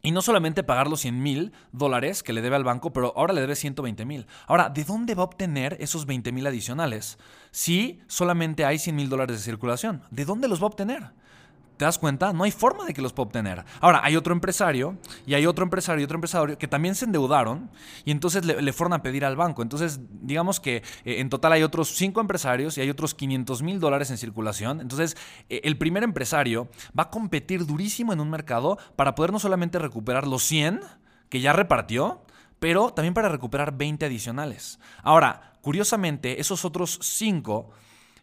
y 0.02 0.12
no 0.12 0.22
solamente 0.22 0.62
pagar 0.62 0.88
los 0.88 1.00
100 1.00 1.22
mil 1.22 1.52
dólares 1.72 2.22
que 2.22 2.32
le 2.32 2.42
debe 2.42 2.56
al 2.56 2.64
banco, 2.64 2.92
pero 2.92 3.12
ahora 3.16 3.32
le 3.32 3.40
debe 3.40 3.56
120 3.56 4.04
mil. 4.04 4.26
Ahora, 4.46 4.68
¿de 4.68 4.84
dónde 4.84 5.14
va 5.14 5.22
a 5.22 5.26
obtener 5.26 5.76
esos 5.80 6.06
20 6.06 6.32
mil 6.32 6.46
adicionales? 6.46 7.18
Si 7.50 8.00
solamente 8.06 8.64
hay 8.64 8.78
100 8.78 8.94
mil 8.94 9.08
dólares 9.08 9.38
de 9.38 9.42
circulación, 9.42 10.02
¿de 10.10 10.24
dónde 10.24 10.48
los 10.48 10.60
va 10.60 10.64
a 10.64 10.68
obtener? 10.68 11.10
¿Te 11.78 11.84
das 11.84 11.96
cuenta? 11.96 12.32
No 12.32 12.42
hay 12.42 12.50
forma 12.50 12.84
de 12.84 12.92
que 12.92 13.00
los 13.00 13.12
pueda 13.12 13.28
obtener. 13.28 13.64
Ahora, 13.80 14.00
hay 14.02 14.16
otro 14.16 14.32
empresario 14.32 14.98
y 15.26 15.34
hay 15.34 15.46
otro 15.46 15.62
empresario 15.62 16.00
y 16.00 16.04
otro 16.04 16.16
empresario 16.16 16.58
que 16.58 16.66
también 16.66 16.96
se 16.96 17.04
endeudaron 17.04 17.70
y 18.04 18.10
entonces 18.10 18.44
le, 18.44 18.72
fueron 18.72 18.94
a 18.94 19.02
pedir 19.02 19.24
al 19.24 19.36
banco. 19.36 19.62
Entonces, 19.62 20.00
digamos 20.20 20.58
que 20.58 20.78
eh, 21.04 21.20
en 21.20 21.30
total 21.30 21.52
hay 21.52 21.62
otros 21.62 21.90
cinco 21.90 22.20
empresarios 22.20 22.76
y 22.76 22.80
hay 22.80 22.90
otros 22.90 23.14
500 23.14 23.62
mil 23.62 23.78
dólares 23.78 24.10
en 24.10 24.18
circulación. 24.18 24.80
Entonces, 24.80 25.16
eh, 25.48 25.60
el 25.62 25.78
primer 25.78 26.02
empresario 26.02 26.68
va 26.98 27.04
a 27.04 27.10
competir 27.10 27.64
durísimo 27.64 28.12
en 28.12 28.18
un 28.18 28.28
mercado 28.28 28.76
para 28.96 29.14
poder 29.14 29.30
no 29.30 29.38
solamente 29.38 29.78
recuperar 29.78 30.26
los 30.26 30.42
100, 30.42 30.80
que 31.28 31.40
ya 31.40 31.52
repartió, 31.52 32.22
pero 32.58 32.90
también 32.92 33.14
para 33.14 33.28
recuperar 33.28 33.76
20 33.76 34.04
adicionales. 34.04 34.80
Ahora, 35.04 35.52
curiosamente, 35.60 36.40
esos 36.40 36.64
otros 36.64 36.98
5 37.02 37.70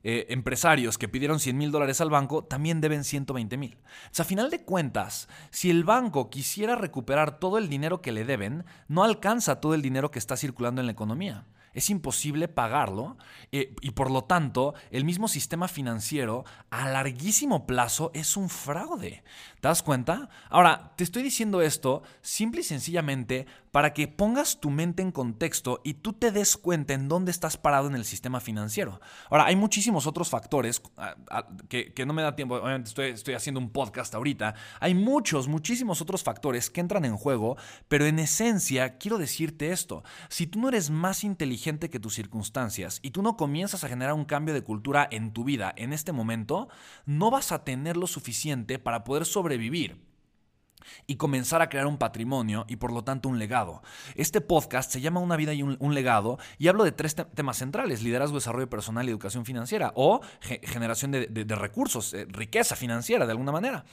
eh, 0.08 0.28
empresarios 0.30 1.00
que 1.00 1.08
pidieron 1.08 1.40
100 1.40 1.58
mil 1.58 1.72
dólares 1.72 2.00
al 2.00 2.12
banco 2.12 2.44
también 2.44 2.80
deben 2.80 3.04
120 3.04 3.58
mil. 3.58 3.80
O 3.84 4.10
sea, 4.12 4.24
a 4.24 4.28
final 4.28 4.52
de 4.52 4.64
cuentas, 4.64 5.28
si 5.50 5.72
el 5.72 5.84
banco 5.84 6.30
quisiera 6.30 6.76
recuperar 6.76 7.40
todo 7.40 7.58
el 7.58 7.70
dinero 7.70 8.04
que 8.04 8.12
le 8.12 8.24
deben, 8.24 8.66
no 8.88 9.04
alcanza 9.04 9.60
todo 9.60 9.74
el 9.74 9.82
dinero 9.82 10.12
que 10.12 10.20
está 10.20 10.38
circulando 10.38 10.80
en 10.80 10.86
la 10.86 10.92
economía 10.92 11.46
es 11.76 11.90
imposible 11.92 12.48
pagarlo 12.48 13.18
eh, 13.52 13.76
y 13.82 13.92
por 13.92 14.10
lo 14.10 14.24
tanto 14.24 14.74
el 14.90 15.06
mismo 15.06 15.28
sistema 15.28 15.68
financiero 15.68 16.46
a 16.72 16.90
larguísimo 16.90 17.68
plazo 17.68 18.10
es 18.16 18.36
un 18.38 18.50
fraude. 18.50 19.24
¿Te 19.62 19.68
das 19.68 19.84
cuenta? 19.84 20.30
Ahora, 20.50 20.94
te 20.96 21.04
estoy 21.04 21.22
diciendo 21.22 21.62
esto 21.62 22.02
simple 22.22 22.62
y 22.62 22.64
sencillamente 22.64 23.46
para 23.72 23.94
que 23.94 24.08
pongas 24.08 24.62
tu 24.62 24.70
mente 24.70 25.02
en 25.02 25.12
contexto 25.12 25.82
y 25.84 25.96
tú 25.96 26.14
te 26.14 26.32
des 26.32 26.56
cuenta 26.56 26.94
en 26.94 27.10
dónde 27.10 27.32
estás 27.32 27.58
parado 27.58 27.88
en 27.88 27.96
el 27.96 28.06
sistema 28.06 28.40
financiero. 28.40 29.02
Ahora, 29.30 29.46
hay 29.46 29.58
muchísimos 29.58 30.08
otros 30.08 30.30
factores 30.30 30.82
ah, 30.96 31.16
ah, 31.30 31.48
que, 31.68 31.94
no 32.06 32.14
me 32.14 32.22
da 32.22 32.38
tiempo, 32.38 32.56
obviamente 32.56 32.88
estoy, 32.88 33.10
estoy 33.10 33.34
haciendo 33.34 33.60
un 33.60 33.70
podcast 33.70 34.16
ahorita, 34.16 34.56
hay 34.80 34.96
muchos, 34.96 35.50
muchísimos 35.50 36.02
otros 36.02 36.24
factores 36.24 36.70
que 36.70 36.80
entran 36.80 37.04
en 37.04 37.18
juego, 37.18 37.58
pero 37.90 38.06
en 38.06 38.20
esencia 38.20 38.98
quiero 38.98 39.18
decirte 39.18 39.72
esto, 39.72 40.04
si 40.30 40.48
tú 40.48 40.60
no 40.60 40.70
eres 40.70 40.90
más 40.90 41.26
inteligente 41.26 41.65
que 41.66 42.00
tus 42.00 42.14
circunstancias 42.14 43.00
y 43.02 43.10
tú 43.10 43.24
no 43.24 43.38
comienzas 43.38 43.84
a 43.84 43.90
generar 43.90 44.14
un 44.14 44.26
cambio 44.26 44.54
de 44.54 44.62
cultura 44.62 45.08
en 45.10 45.34
tu 45.34 45.44
vida 45.44 45.74
en 45.78 45.94
este 45.94 46.12
momento, 46.12 46.68
no 47.08 47.32
vas 47.32 47.52
a 47.52 47.64
tener 47.64 47.98
lo 47.98 48.06
suficiente 48.06 48.78
para 48.78 49.04
poder 49.04 49.26
sobrevivir. 49.26 49.94
vivir 49.94 50.15
y 51.08 51.16
comenzar 51.16 51.62
a 51.62 51.70
crear 51.70 51.88
un 51.88 51.98
patrimonio 51.98 52.66
y 52.68 52.78
por 52.78 52.92
lo 52.92 53.04
tanto 53.04 53.30
un 53.30 53.40
legado. 53.40 53.82
Este 54.16 54.42
podcast 54.42 54.92
se 54.92 55.02
llama 55.02 55.20
Una 55.20 55.36
vida 55.36 55.54
y 55.54 55.64
un, 55.64 55.96
legado 55.96 56.38
y 56.58 56.68
hablo 56.68 56.84
de 56.84 56.92
tres 56.92 57.16
temas 57.16 57.58
centrales, 57.58 58.04
liderazgo, 58.04 58.36
desarrollo 58.38 58.70
personal 58.70 59.08
y 59.08 59.12
educación 59.12 59.46
financiera 59.46 59.92
o 59.96 60.22
generación 60.42 61.12
de, 61.12 61.56
recursos, 61.56 62.14
eh, 62.14 62.26
riqueza 62.30 62.76
financiera 62.76 63.26
de 63.26 63.32
alguna 63.32 63.52
manera. 63.52 63.86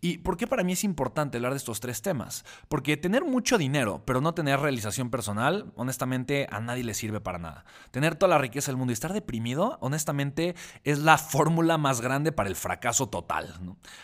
¿Y 0.00 0.18
por 0.18 0.36
qué 0.36 0.46
para 0.46 0.62
mí 0.62 0.72
es 0.72 0.84
importante 0.84 1.38
hablar 1.38 1.52
de 1.52 1.58
estos 1.58 1.80
tres 1.80 2.02
temas? 2.02 2.44
Porque 2.68 2.96
tener 2.96 3.24
mucho 3.24 3.58
dinero 3.58 4.02
pero 4.04 4.20
no 4.20 4.34
tener 4.34 4.60
realización 4.60 5.10
personal, 5.10 5.72
honestamente 5.76 6.46
a 6.50 6.60
nadie 6.60 6.84
le 6.84 6.94
sirve 6.94 7.20
para 7.20 7.38
nada. 7.38 7.64
Tener 7.90 8.16
toda 8.16 8.30
la 8.30 8.38
riqueza 8.38 8.70
del 8.70 8.76
mundo 8.76 8.92
y 8.92 8.94
estar 8.94 9.12
deprimido, 9.12 9.78
honestamente 9.80 10.54
es 10.84 10.98
la 10.98 11.18
fórmula 11.18 11.78
más 11.78 12.00
grande 12.00 12.32
para 12.32 12.48
el 12.48 12.56
fracaso 12.56 13.08
total. 13.08 13.54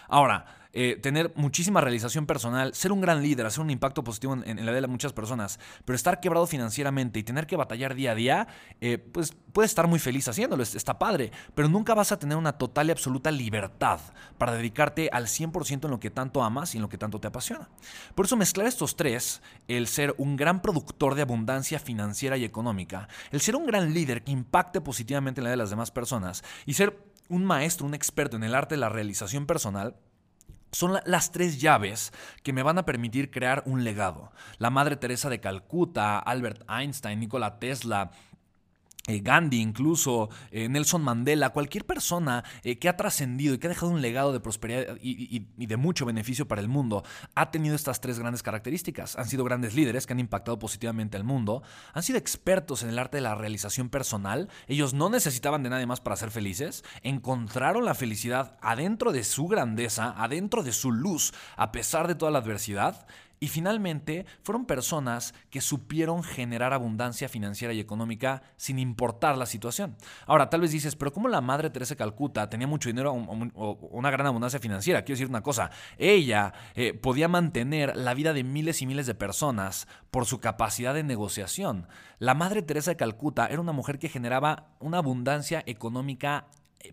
Ahora, 0.08 0.61
eh, 0.74 0.96
tener 0.96 1.32
muchísima 1.36 1.80
realización 1.80 2.26
personal, 2.26 2.74
ser 2.74 2.92
un 2.92 3.00
gran 3.00 3.22
líder, 3.22 3.44
hacer 3.44 3.60
un 3.60 3.70
impacto 3.70 4.02
positivo 4.02 4.34
en, 4.44 4.56
la 4.64 4.72
vida 4.72 4.80
de 4.82 4.86
muchas 4.86 5.12
personas, 5.12 5.60
pero 5.84 5.96
estar 5.96 6.20
quebrado 6.20 6.46
financieramente 6.46 7.18
y 7.18 7.22
tener 7.22 7.46
que 7.46 7.56
batallar 7.56 7.94
día 7.94 8.12
a 8.12 8.14
día, 8.14 8.48
eh, 8.80 8.98
pues 8.98 9.34
puedes 9.52 9.70
estar 9.70 9.86
muy 9.86 9.98
feliz 9.98 10.28
haciéndolo, 10.28 10.62
está 10.62 10.98
padre, 10.98 11.30
pero 11.54 11.68
nunca 11.68 11.94
vas 11.94 12.12
a 12.12 12.18
tener 12.18 12.38
una 12.38 12.52
total 12.52 12.88
y 12.88 12.90
absoluta 12.90 13.30
libertad 13.30 14.00
para 14.38 14.54
dedicarte 14.54 15.10
al 15.12 15.26
100% 15.26 15.84
en 15.84 15.90
lo 15.90 16.00
que 16.00 16.10
tanto 16.10 16.42
amas 16.42 16.74
y 16.74 16.78
en 16.78 16.82
lo 16.82 16.88
que 16.88 16.98
tanto 16.98 17.20
te 17.20 17.28
apasiona. 17.28 17.68
Por 18.14 18.26
eso 18.26 18.36
mezclar 18.36 18.66
estos 18.66 18.96
tres, 18.96 19.42
el 19.68 19.86
ser 19.86 20.14
un 20.16 20.36
gran 20.36 20.62
productor 20.62 21.14
de 21.14 21.22
abundancia 21.22 21.78
financiera 21.78 22.36
y 22.36 22.44
económica, 22.44 23.08
el 23.30 23.40
ser 23.40 23.56
un 23.56 23.66
gran 23.66 23.92
líder 23.92 24.24
que 24.24 24.32
impacte 24.32 24.80
positivamente 24.80 25.40
en 25.40 25.44
la 25.44 25.48
vida 25.50 25.56
de 25.56 25.64
las 25.64 25.70
demás 25.70 25.90
personas 25.90 26.42
y 26.64 26.74
ser 26.74 26.98
un 27.28 27.44
maestro, 27.44 27.86
un 27.86 27.94
experto 27.94 28.36
en 28.36 28.44
el 28.44 28.54
arte 28.54 28.74
de 28.74 28.80
la 28.80 28.88
realización 28.88 29.46
personal, 29.46 29.96
son 30.72 30.98
las 31.04 31.32
tres 31.32 31.60
llaves 31.60 32.12
que 32.42 32.52
me 32.52 32.62
van 32.62 32.78
a 32.78 32.84
permitir 32.84 33.30
crear 33.30 33.62
un 33.66 33.84
legado. 33.84 34.32
La 34.58 34.70
Madre 34.70 34.96
Teresa 34.96 35.28
de 35.28 35.40
Calcuta, 35.40 36.18
Albert 36.18 36.62
Einstein, 36.68 37.20
Nikola 37.20 37.58
Tesla, 37.58 38.10
Gandhi, 39.06 39.60
incluso 39.60 40.30
eh, 40.50 40.68
Nelson 40.68 41.02
Mandela, 41.02 41.50
cualquier 41.50 41.84
persona 41.84 42.44
eh, 42.62 42.78
que 42.78 42.88
ha 42.88 42.96
trascendido 42.96 43.54
y 43.54 43.58
que 43.58 43.66
ha 43.66 43.70
dejado 43.70 43.90
un 43.90 44.00
legado 44.00 44.32
de 44.32 44.40
prosperidad 44.40 44.96
y, 45.00 45.46
y, 45.58 45.66
de 45.66 45.76
mucho 45.76 46.06
beneficio 46.06 46.46
para 46.46 46.60
el 46.60 46.68
mundo, 46.68 47.02
ha 47.34 47.50
tenido 47.50 47.74
estas 47.74 48.00
tres 48.00 48.18
grandes 48.18 48.42
características. 48.42 49.16
Han 49.16 49.26
sido 49.26 49.44
grandes 49.44 49.74
líderes 49.74 50.06
que 50.06 50.12
han 50.12 50.20
impactado 50.20 50.58
positivamente 50.58 51.16
al 51.16 51.24
mundo, 51.24 51.62
han 51.94 52.02
sido 52.02 52.18
expertos 52.18 52.82
en 52.82 52.90
el 52.90 52.98
arte 52.98 53.16
de 53.16 53.22
la 53.22 53.34
realización 53.34 53.88
personal, 53.88 54.48
ellos 54.68 54.94
no 54.94 55.10
necesitaban 55.10 55.62
de 55.62 55.70
nadie 55.70 55.86
más 55.86 56.00
para 56.00 56.16
ser 56.16 56.30
felices, 56.30 56.84
encontraron 57.02 57.84
la 57.84 57.94
felicidad 57.94 58.56
adentro 58.62 59.12
de 59.12 59.24
su 59.24 59.48
grandeza, 59.48 60.14
adentro 60.16 60.62
de 60.62 60.72
su 60.72 60.92
luz, 60.92 61.32
a 61.56 61.72
pesar 61.72 62.06
de 62.06 62.14
toda 62.14 62.30
la 62.30 62.38
adversidad, 62.38 63.06
y 63.42 63.48
finalmente, 63.48 64.24
fueron 64.44 64.66
personas 64.66 65.34
que 65.50 65.60
supieron 65.60 66.22
generar 66.22 66.72
abundancia 66.72 67.28
financiera 67.28 67.74
y 67.74 67.80
económica 67.80 68.44
sin 68.54 68.78
importar 68.78 69.36
la 69.36 69.46
situación. 69.46 69.96
Ahora, 70.28 70.48
tal 70.48 70.60
vez 70.60 70.70
dices, 70.70 70.94
pero 70.94 71.12
¿cómo 71.12 71.26
la 71.26 71.40
madre 71.40 71.68
Teresa 71.68 71.96
Calcuta 71.96 72.48
tenía 72.48 72.68
mucho 72.68 72.88
dinero 72.88 73.12
o 73.12 73.88
una 73.90 74.12
gran 74.12 74.28
abundancia 74.28 74.60
financiera? 74.60 75.02
Quiero 75.02 75.16
decir 75.16 75.28
una 75.28 75.42
cosa, 75.42 75.72
ella 75.98 76.52
eh, 76.76 76.94
podía 76.94 77.26
mantener 77.26 77.96
la 77.96 78.14
vida 78.14 78.32
de 78.32 78.44
miles 78.44 78.80
y 78.80 78.86
miles 78.86 79.08
de 79.08 79.16
personas 79.16 79.88
por 80.12 80.24
su 80.24 80.38
capacidad 80.38 80.94
de 80.94 81.02
negociación. 81.02 81.88
La 82.20 82.34
madre 82.34 82.62
Teresa 82.62 82.92
de 82.92 82.96
Calcuta 82.96 83.48
era 83.48 83.60
una 83.60 83.72
mujer 83.72 83.98
que 83.98 84.08
generaba 84.08 84.68
una 84.78 84.98
abundancia 84.98 85.64
económica 85.66 86.46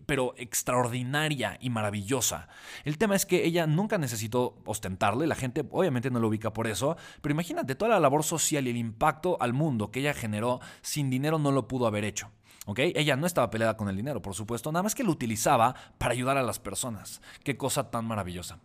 pero 0.06 0.34
extraordinaria 0.36 1.58
y 1.60 1.70
maravillosa. 1.70 2.48
El 2.84 2.98
tema 2.98 3.16
es 3.16 3.26
que 3.26 3.44
ella 3.44 3.66
nunca 3.66 3.98
necesitó 3.98 4.60
ostentarlo 4.64 5.24
y 5.24 5.26
la 5.26 5.34
gente 5.34 5.64
obviamente 5.70 6.10
no 6.10 6.20
lo 6.20 6.28
ubica 6.28 6.52
por 6.52 6.66
eso, 6.66 6.96
pero 7.20 7.32
imagínate 7.32 7.74
toda 7.74 7.92
la 7.92 8.00
labor 8.00 8.24
social 8.24 8.66
y 8.66 8.70
el 8.70 8.76
impacto 8.76 9.36
al 9.40 9.52
mundo 9.52 9.90
que 9.90 10.00
ella 10.00 10.14
generó 10.14 10.60
sin 10.82 11.10
dinero 11.10 11.38
no 11.38 11.52
lo 11.52 11.68
pudo 11.68 11.86
haber 11.86 12.04
hecho. 12.04 12.30
Ella 12.76 13.16
no 13.16 13.26
estaba 13.26 13.50
peleada 13.50 13.76
con 13.76 13.88
el 13.88 13.96
dinero, 13.96 14.22
por 14.22 14.34
supuesto, 14.34 14.70
nada 14.70 14.82
más 14.82 14.94
que 14.94 15.02
lo 15.02 15.10
utilizaba 15.10 15.74
para 15.98 16.12
ayudar 16.12 16.36
a 16.36 16.42
las 16.42 16.58
personas. 16.58 17.20
Qué 17.42 17.56
cosa 17.56 17.90
tan 17.90 18.04
maravillosa, 18.04 18.60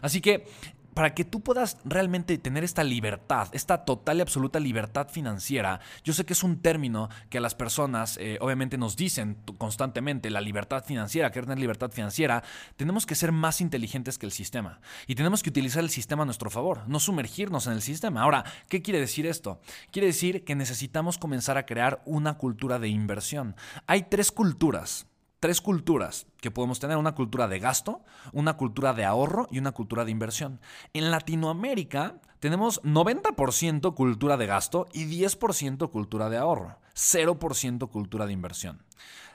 Así 0.00 0.20
que 0.20 0.46
para 0.94 1.14
que 1.14 1.24
tú 1.24 1.42
puedas 1.42 1.78
realmente 1.84 2.38
tener 2.38 2.64
esta 2.64 2.84
libertad, 2.84 3.48
esta 3.52 3.84
total 3.84 4.18
y 4.18 4.20
absoluta 4.22 4.60
libertad 4.60 5.08
financiera, 5.08 5.80
yo 6.04 6.12
sé 6.12 6.24
que 6.24 6.32
es 6.32 6.42
un 6.42 6.60
término 6.60 7.08
que 7.28 7.40
las 7.40 7.54
personas 7.54 8.16
eh, 8.18 8.38
obviamente 8.40 8.78
nos 8.78 8.96
dicen 8.96 9.36
constantemente, 9.58 10.30
la 10.30 10.40
libertad 10.40 10.84
financiera, 10.84 11.30
querer 11.30 11.46
tener 11.46 11.58
libertad 11.58 11.90
financiera, 11.90 12.42
tenemos 12.76 13.06
que 13.06 13.14
ser 13.14 13.32
más 13.32 13.60
inteligentes 13.60 14.18
que 14.18 14.26
el 14.26 14.32
sistema 14.32 14.80
y 15.06 15.14
tenemos 15.14 15.42
que 15.42 15.50
utilizar 15.50 15.82
el 15.82 15.90
sistema 15.90 16.22
a 16.22 16.26
nuestro 16.26 16.50
favor, 16.50 16.82
no 16.86 17.00
sumergirnos 17.00 17.66
en 17.66 17.74
el 17.74 17.82
sistema. 17.82 18.22
Ahora, 18.22 18.44
¿qué 18.68 18.82
quiere 18.82 19.00
decir 19.00 19.26
esto? 19.26 19.60
Quiere 19.90 20.08
decir 20.08 20.44
que 20.44 20.54
necesitamos 20.54 21.18
comenzar 21.18 21.58
a 21.58 21.66
crear 21.66 22.02
una 22.04 22.34
cultura 22.34 22.78
de 22.78 22.88
inversión. 22.88 23.56
Hay 23.86 24.04
tres 24.04 24.30
culturas 24.30 25.06
tres 25.44 25.60
culturas 25.60 26.26
que 26.40 26.50
podemos 26.50 26.80
tener, 26.80 26.96
una 26.96 27.14
cultura 27.14 27.48
de 27.48 27.58
gasto, 27.58 28.00
una 28.32 28.56
cultura 28.56 28.94
de 28.94 29.04
ahorro 29.04 29.46
y 29.50 29.58
una 29.58 29.72
cultura 29.72 30.06
de 30.06 30.10
inversión. 30.10 30.58
En 30.94 31.10
Latinoamérica 31.10 32.14
tenemos 32.40 32.82
90% 32.82 33.94
cultura 33.94 34.38
de 34.38 34.46
gasto 34.46 34.88
y 34.94 35.04
10% 35.04 35.90
cultura 35.90 36.30
de 36.30 36.38
ahorro, 36.38 36.78
0% 36.94 37.90
cultura 37.90 38.24
de 38.24 38.32
inversión. 38.32 38.82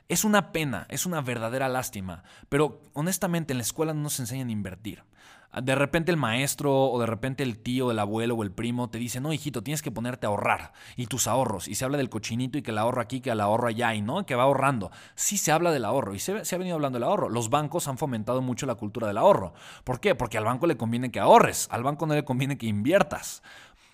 Es 0.07 0.23
una 0.23 0.51
pena, 0.51 0.87
es 0.89 1.05
una 1.05 1.21
verdadera 1.21 1.69
lástima, 1.69 2.23
pero 2.49 2.81
honestamente 2.93 3.53
en 3.53 3.59
la 3.59 3.63
escuela 3.63 3.93
no 3.93 4.01
nos 4.01 4.19
enseñan 4.19 4.49
a 4.49 4.53
invertir. 4.53 5.03
De 5.51 5.74
repente 5.74 6.12
el 6.12 6.18
maestro 6.18 6.91
o 6.91 7.00
de 7.00 7.08
repente 7.08 7.41
el 7.41 7.58
tío, 7.58 7.89
el 7.89 7.98
abuelo 7.98 8.36
o 8.36 8.44
el 8.44 8.51
primo 8.51 8.89
te 8.89 9.00
dice, 9.00 9.20
no, 9.20 9.34
hijito, 9.34 9.63
tienes 9.63 9.82
que 9.82 9.91
ponerte 9.91 10.27
a 10.27 10.29
ahorrar 10.29 10.74
y 10.96 11.08
tus 11.08 11.27
ahorros. 11.27 11.68
Y 11.68 11.74
se 11.74 11.86
habla 11.86 11.98
del 11.98 12.10
cochinito 12.10 12.60
y 12.60 12.62
que 12.62 12.70
el 12.70 12.77
ahorro 12.77 13.01
aquí, 13.01 13.20
que 13.20 13.32
el 13.32 13.41
ahorro 13.41 13.68
allá 13.68 13.96
y 13.96 14.01
no, 14.01 14.25
que 14.27 14.36
va 14.36 14.44
ahorrando. 14.44 14.91
Sí 15.15 15.38
se 15.38 15.51
habla 15.51 15.72
del 15.72 15.86
ahorro 15.86 16.13
y 16.13 16.20
se, 16.20 16.34
ha 16.34 16.58
venido 16.58 16.75
hablando 16.75 17.00
del 17.00 17.08
ahorro. 17.08 17.29
Los 17.29 17.50
bancos 17.50 17.88
han 17.88 17.98
fomentado 17.98 18.41
mucho 18.41 18.68
la 18.68 18.75
cultura 18.75 19.08
del 19.08 19.18
ahorro. 19.18 19.53
¿Por 19.84 20.00
qué? 20.00 20.13
Porque 20.13 20.38
al 20.38 20.46
banco 20.46 20.68
le 20.68 20.77
conviene 20.77 21.12
que 21.12 21.20
ahorres, 21.20 21.68
al 21.72 21.84
banco 21.84 22.06
no 22.06 22.13
le 22.13 22.24
conviene 22.24 22.58
que 22.58 22.68
inviertas. 22.68 23.41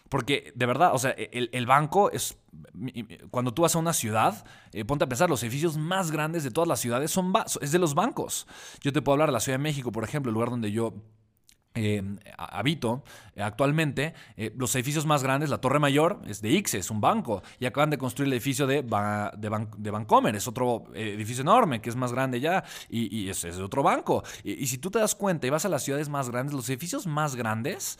Porque 0.09 0.51
de 0.55 0.65
verdad, 0.65 0.93
o 0.93 0.99
sea, 0.99 1.11
el, 1.11 1.65
banco 1.65 2.11
es. 2.11 2.37
Cuando 3.31 3.53
tú 3.53 3.63
vas 3.63 3.75
a 3.75 3.79
una 3.79 3.91
ciudad, 3.91 4.45
eh, 4.71 4.85
ponte 4.85 5.03
a 5.03 5.07
pensar, 5.09 5.29
los 5.29 5.41
edificios 5.41 5.77
más 5.77 6.11
grandes 6.11 6.43
de 6.43 6.51
todas 6.51 6.67
las 6.67 6.79
ciudades 6.79 7.11
son 7.11 7.33
es 7.59 7.71
de 7.71 7.79
los 7.79 7.95
bancos. 7.95 8.45
Yo 8.81 8.93
te 8.93 9.01
puedo 9.01 9.13
hablar 9.13 9.29
de 9.29 9.33
la 9.33 9.39
Ciudad 9.39 9.57
de 9.57 9.63
México, 9.63 9.91
por 9.91 10.03
ejemplo, 10.03 10.29
el 10.29 10.35
lugar 10.35 10.51
donde 10.51 10.71
yo 10.71 10.93
eh, 11.75 12.01
habito 12.37 13.03
eh, 13.35 13.41
actualmente, 13.41 14.13
eh, 14.37 14.53
los 14.55 14.73
edificios 14.75 15.05
más 15.05 15.23
grandes, 15.23 15.49
la 15.49 15.59
Torre 15.59 15.79
Mayor 15.79 16.21
es 16.25 16.41
de 16.41 16.49
ICSE, 16.51 16.77
es 16.77 16.89
un 16.89 17.01
banco, 17.01 17.43
y 17.59 17.65
acaban 17.65 17.89
de 17.89 17.97
construir 17.97 18.27
el 18.27 18.33
edificio 18.33 18.65
de, 18.65 18.81
de, 18.81 19.67
de 19.77 19.91
Bancomer, 19.91 20.35
es 20.35 20.47
otro 20.47 20.85
edificio 20.93 21.41
enorme 21.41 21.81
que 21.81 21.89
es 21.89 21.97
más 21.97 22.13
grande 22.13 22.39
ya, 22.39 22.63
y, 22.89 23.29
es, 23.29 23.43
es, 23.43 23.59
otro 23.59 23.83
banco. 23.83 24.23
Y, 24.43 24.67
si 24.67 24.77
tú 24.77 24.89
te 24.89 24.99
das 24.99 25.15
cuenta 25.15 25.47
y 25.47 25.49
vas 25.49 25.65
a 25.65 25.69
las 25.69 25.83
ciudades 25.83 26.07
más 26.07 26.29
grandes, 26.29 26.53
los 26.55 26.69
edificios 26.69 27.07
más 27.07 27.35
grandes 27.35 27.99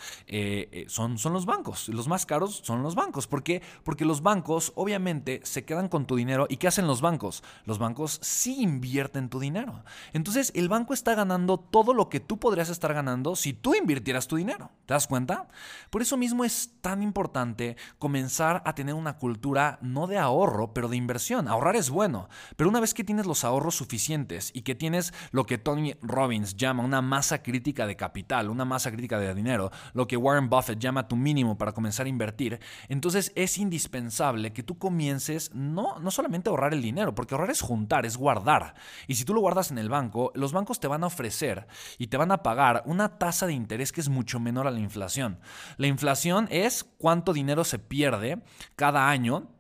son, 0.88 1.18
son 1.18 1.34
los 1.34 1.46
bancos, 1.46 1.90
los 1.90 2.08
más 2.08 2.26
caros 2.26 2.62
son 2.64 2.82
los 2.82 2.96
bancos. 2.96 3.28
¿Por 3.28 3.44
qué? 3.44 3.62
Porque 3.84 4.06
los 4.06 4.22
bancos 4.22 4.72
obviamente 4.76 5.42
se 5.44 5.66
quedan 5.66 5.90
con 5.90 6.06
tu 6.06 6.16
dinero, 6.16 6.48
¿y 6.50 6.58
qué 6.58 6.68
hacen 6.68 6.88
los 6.88 7.02
bancos? 7.02 7.44
Los 7.66 7.78
bancos 7.78 8.20
sí 8.22 8.62
invierten 8.62 9.30
tu 9.30 9.40
dinero. 9.40 9.84
Entonces 10.14 10.54
el 10.56 10.70
banco 10.70 10.94
está 10.94 11.14
ganando 11.14 11.58
todo 11.58 11.94
lo 11.94 12.08
que 12.08 12.22
tú 12.22 12.38
podrías 12.38 12.70
estar 12.70 12.94
ganando 12.94 13.36
si 13.36 13.54
tú 13.66 13.74
invirtieras 13.74 14.28
tu 14.28 14.36
dinero. 14.36 14.70
¿Te 14.86 14.94
das 14.94 15.08
cuenta? 15.08 15.48
Por 15.90 16.04
eso 16.04 16.18
mismo 16.18 16.46
es 16.46 16.76
tan 16.82 17.02
importante 17.02 17.78
comenzar 17.98 18.62
a 18.64 18.76
tener 18.76 18.94
una 18.94 19.18
cultura 19.18 19.80
no 19.82 20.06
de 20.06 20.20
ahorro, 20.20 20.72
pero 20.72 20.88
de 20.88 20.98
inversión. 20.98 21.48
Ahorrar 21.48 21.76
es 21.76 21.90
bueno, 21.90 22.30
pero 22.58 22.70
una 22.70 22.80
vez 22.80 22.94
que 22.94 23.04
tienes 23.04 23.26
los 23.26 23.44
ahorros 23.44 23.74
suficientes 23.74 24.52
y 24.54 24.62
que 24.62 24.76
tienes 24.76 25.16
lo 25.32 25.48
que 25.48 25.58
Tony 25.58 25.96
Robbins 26.04 26.56
llama 26.56 26.84
una 26.84 27.02
masa 27.02 27.42
crítica 27.42 27.88
de 27.88 27.96
capital, 27.96 28.52
una 28.52 28.66
masa 28.66 28.92
crítica 28.92 29.18
de 29.18 29.34
dinero, 29.34 29.72
lo 29.94 30.06
que 30.06 30.16
Warren 30.16 30.48
Buffett 30.48 30.78
llama 30.78 31.08
tu 31.08 31.16
mínimo 31.16 31.58
para 31.58 31.72
comenzar 31.72 32.06
a 32.06 32.10
invertir, 32.10 32.60
entonces 32.88 33.32
es 33.34 33.58
indispensable 33.58 34.54
que 34.54 34.62
tú 34.62 34.78
comiences 34.78 35.50
no, 35.56 35.98
no 35.98 36.12
solamente 36.12 36.50
a 36.50 36.52
ahorrar 36.52 36.76
el 36.76 36.84
dinero, 36.84 37.16
porque 37.16 37.34
ahorrar 37.34 37.50
es 37.50 37.62
juntar, 37.62 38.06
es 38.06 38.16
guardar. 38.16 38.76
Y 39.08 39.16
si 39.16 39.26
tú 39.26 39.34
lo 39.34 39.42
guardas 39.42 39.72
en 39.72 39.80
el 39.80 39.90
banco, 39.90 40.32
los 40.36 40.54
bancos 40.54 40.80
te 40.80 40.88
van 40.88 41.04
a 41.04 41.08
ofrecer 41.08 41.66
y 41.98 42.08
te 42.08 42.18
van 42.18 42.32
a 42.32 42.44
pagar 42.44 42.84
una 42.86 43.18
tasa 43.18 43.48
de 43.48 43.55
interés 43.56 43.92
que 43.92 44.02
es 44.02 44.10
mucho 44.10 44.40
menor 44.40 44.68
a 44.68 44.72
la 44.72 44.80
inflación. 44.80 45.40
La 45.78 45.88
inflación 45.88 46.48
es 46.52 46.84
cuánto 46.84 47.34
dinero 47.34 47.64
se 47.64 47.80
pierde 47.80 48.44
cada 48.76 49.10
año 49.10 49.55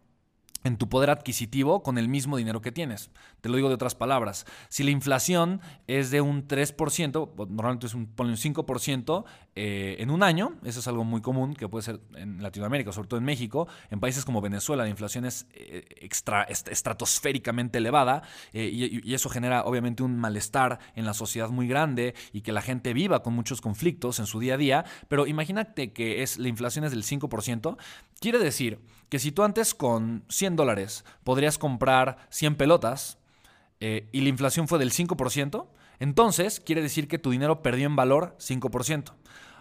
en 0.65 0.77
tu 0.77 0.89
poder 0.89 1.11
adquisitivo 1.11 1.83
con 1.83 1.97
el 1.97 2.09
mismo 2.09 2.37
dinero 2.37 2.59
que 2.59 2.71
tienes. 2.71 3.11
Te 3.39 3.49
lo 3.49 3.55
digo 3.55 3.69
de 3.69 3.75
otras 3.75 3.93
palabras. 3.93 4.45
Si 4.67 4.83
la 4.83 4.89
inflación 4.89 5.61
es 5.87 6.09
de 6.09 6.21
un 6.21 6.47
3%, 6.47 7.47
normalmente 7.49 7.85
es 7.85 7.93
un, 7.93 8.11
un 8.17 8.35
5% 8.35 9.23
eh, 9.55 9.95
en 9.99 10.09
un 10.09 10.23
año, 10.23 10.55
eso 10.63 10.79
es 10.79 10.87
algo 10.87 11.03
muy 11.03 11.21
común 11.21 11.53
que 11.53 11.69
puede 11.69 11.83
ser 11.83 11.99
en 12.15 12.41
Latinoamérica, 12.41 12.91
sobre 12.91 13.07
todo 13.07 13.19
en 13.19 13.25
México, 13.25 13.67
en 13.91 13.99
países 13.99 14.25
como 14.25 14.41
Venezuela 14.41 14.83
la 14.83 14.89
inflación 14.89 15.25
es 15.25 15.45
eh, 15.53 15.85
extra, 15.97 16.43
estratosféricamente 16.43 17.77
elevada 17.77 18.23
eh, 18.51 18.69
y, 18.73 19.07
y, 19.07 19.13
eso 19.13 19.29
genera 19.29 19.63
obviamente 19.65 20.01
un 20.01 20.17
malestar 20.17 20.79
en 20.95 21.05
la 21.05 21.13
sociedad 21.13 21.49
muy 21.49 21.67
grande 21.67 22.15
y 22.33 22.41
que 22.41 22.51
la 22.51 22.61
gente 22.61 22.93
viva 22.93 23.21
con 23.21 23.33
muchos 23.33 23.61
conflictos 23.61 24.19
en 24.19 24.25
su 24.25 24.39
día 24.39 24.55
a 24.55 24.57
día, 24.57 24.85
pero 25.07 25.27
imagínate 25.27 25.93
que 25.93 26.23
es, 26.23 26.37
la 26.37 26.47
inflación 26.47 26.85
es 26.85 26.91
del 26.91 27.03
5%, 27.03 27.77
quiere 28.19 28.39
decir 28.39 28.79
que 29.09 29.19
si 29.19 29.31
tú 29.31 29.43
antes 29.43 29.73
con 29.73 30.23
100 30.29 30.55
dólares 30.55 31.05
podrías 31.23 31.57
comprar 31.57 32.17
100 32.29 32.55
pelotas, 32.55 33.17
eh, 33.79 34.07
y 34.11 34.21
la 34.21 34.29
inflación 34.29 34.67
fue 34.67 34.79
del 34.79 34.91
5%, 34.91 35.67
entonces 35.99 36.59
quiere 36.59 36.81
decir 36.81 37.07
que 37.07 37.19
tu 37.19 37.31
dinero 37.31 37.61
perdió 37.61 37.85
en 37.87 37.95
valor 37.95 38.35
5%. 38.39 39.13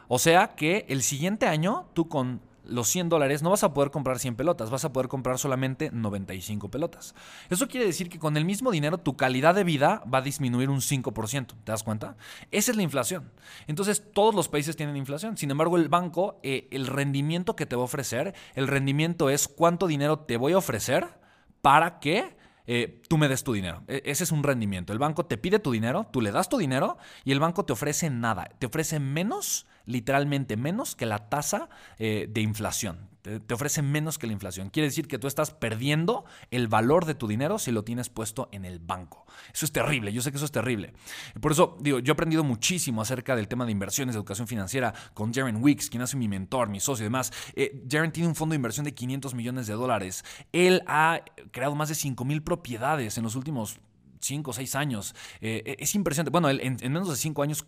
O 0.08 0.18
sea 0.18 0.54
que 0.54 0.86
el 0.88 1.02
siguiente 1.02 1.46
año 1.46 1.88
tú 1.94 2.08
con 2.08 2.40
los 2.66 2.88
100 2.88 3.08
dólares 3.08 3.42
no 3.42 3.50
vas 3.50 3.64
a 3.64 3.74
poder 3.74 3.90
comprar 3.90 4.18
100 4.18 4.36
pelotas, 4.36 4.70
vas 4.70 4.84
a 4.84 4.92
poder 4.92 5.08
comprar 5.08 5.38
solamente 5.38 5.90
95 5.92 6.70
pelotas. 6.70 7.14
Eso 7.50 7.68
quiere 7.68 7.86
decir 7.86 8.08
que 8.08 8.18
con 8.18 8.36
el 8.36 8.44
mismo 8.44 8.70
dinero 8.70 8.98
tu 8.98 9.16
calidad 9.16 9.54
de 9.54 9.64
vida 9.64 10.02
va 10.12 10.18
a 10.18 10.22
disminuir 10.22 10.70
un 10.70 10.80
5%. 10.80 11.46
¿Te 11.46 11.72
das 11.72 11.82
cuenta? 11.82 12.16
Esa 12.50 12.70
es 12.70 12.76
la 12.76 12.82
inflación. 12.82 13.30
Entonces 13.66 14.02
todos 14.12 14.34
los 14.34 14.48
países 14.48 14.76
tienen 14.76 14.96
inflación. 14.96 15.36
Sin 15.36 15.50
embargo, 15.50 15.76
el 15.76 15.88
banco, 15.88 16.40
eh, 16.42 16.68
el 16.70 16.86
rendimiento 16.86 17.56
que 17.56 17.66
te 17.66 17.76
va 17.76 17.82
a 17.82 17.86
ofrecer, 17.86 18.34
el 18.54 18.68
rendimiento 18.68 19.30
es 19.30 19.48
cuánto 19.48 19.86
dinero 19.86 20.20
te 20.20 20.36
voy 20.36 20.52
a 20.52 20.58
ofrecer 20.58 21.18
para 21.60 21.98
que 21.98 22.36
eh, 22.66 23.02
tú 23.08 23.18
me 23.18 23.28
des 23.28 23.44
tu 23.44 23.52
dinero. 23.52 23.82
E, 23.88 24.02
ese 24.06 24.24
es 24.24 24.32
un 24.32 24.42
rendimiento. 24.42 24.92
El 24.92 24.98
banco 24.98 25.26
te 25.26 25.36
pide 25.36 25.58
tu 25.58 25.72
dinero, 25.72 26.06
tú 26.12 26.20
le 26.20 26.32
das 26.32 26.48
tu 26.48 26.58
dinero 26.58 26.96
y 27.24 27.32
el 27.32 27.40
banco 27.40 27.64
te 27.64 27.72
ofrece 27.72 28.10
nada. 28.10 28.50
Te 28.58 28.66
ofrece 28.66 29.00
menos, 29.00 29.66
literalmente 29.86 30.56
menos 30.56 30.94
que 30.94 31.06
la 31.06 31.28
tasa 31.28 31.68
eh, 31.98 32.26
de 32.28 32.40
inflación. 32.40 33.13
Te, 33.24 33.54
ofrece 33.54 33.80
menos 33.80 34.18
que 34.18 34.26
la 34.26 34.34
inflación. 34.34 34.68
Quiere 34.68 34.88
decir 34.88 35.08
que 35.08 35.18
tú 35.18 35.26
estás 35.28 35.50
perdiendo 35.50 36.26
el 36.50 36.68
valor 36.68 37.06
de 37.06 37.14
tu 37.14 37.26
dinero 37.26 37.58
si 37.58 37.72
lo 37.72 37.82
tienes 37.82 38.10
puesto 38.10 38.50
en 38.52 38.66
el 38.66 38.80
banco. 38.80 39.24
Eso 39.50 39.64
es 39.64 39.72
terrible. 39.72 40.12
Yo 40.12 40.20
sé 40.20 40.30
que 40.30 40.36
eso 40.36 40.44
es 40.44 40.52
terrible. 40.52 40.92
Por 41.40 41.52
eso, 41.52 41.78
digo, 41.80 42.00
yo 42.00 42.10
he 42.10 42.12
aprendido 42.12 42.44
muchísimo 42.44 43.00
acerca 43.00 43.34
del 43.34 43.48
tema 43.48 43.64
de 43.64 43.72
inversiones, 43.72 44.14
de 44.14 44.18
educación 44.18 44.46
financiera 44.46 44.92
con 45.14 45.32
Jaren 45.32 45.56
Wicks, 45.62 45.88
quien 45.88 46.02
hace 46.02 46.18
mi 46.18 46.28
mentor, 46.28 46.68
mi 46.68 46.80
socio 46.80 47.04
y 47.04 47.06
demás. 47.06 47.32
Eh, 47.54 47.82
Jaren 47.90 48.12
tiene 48.12 48.28
un 48.28 48.34
fondo 48.34 48.52
de 48.52 48.56
inversión 48.56 48.84
de 48.84 48.92
500 48.92 49.32
millones 49.32 49.66
de 49.66 49.72
dólares. 49.72 50.22
Él 50.52 50.82
ha 50.86 51.22
creado 51.50 51.74
más 51.74 51.88
de 51.88 51.94
5 51.94 52.26
mil 52.26 52.42
propiedades 52.42 53.16
en 53.16 53.24
los 53.24 53.36
últimos 53.36 53.80
5 54.24 54.50
o 54.50 54.54
6 54.54 54.74
años. 54.74 55.14
Eh, 55.40 55.62
e, 55.64 55.76
es 55.78 55.94
impresionante. 55.94 56.30
Bueno, 56.30 56.48
él 56.48 56.60
en, 56.62 56.76
menos 56.92 57.08
de 57.08 57.16
5 57.16 57.42
años 57.42 57.64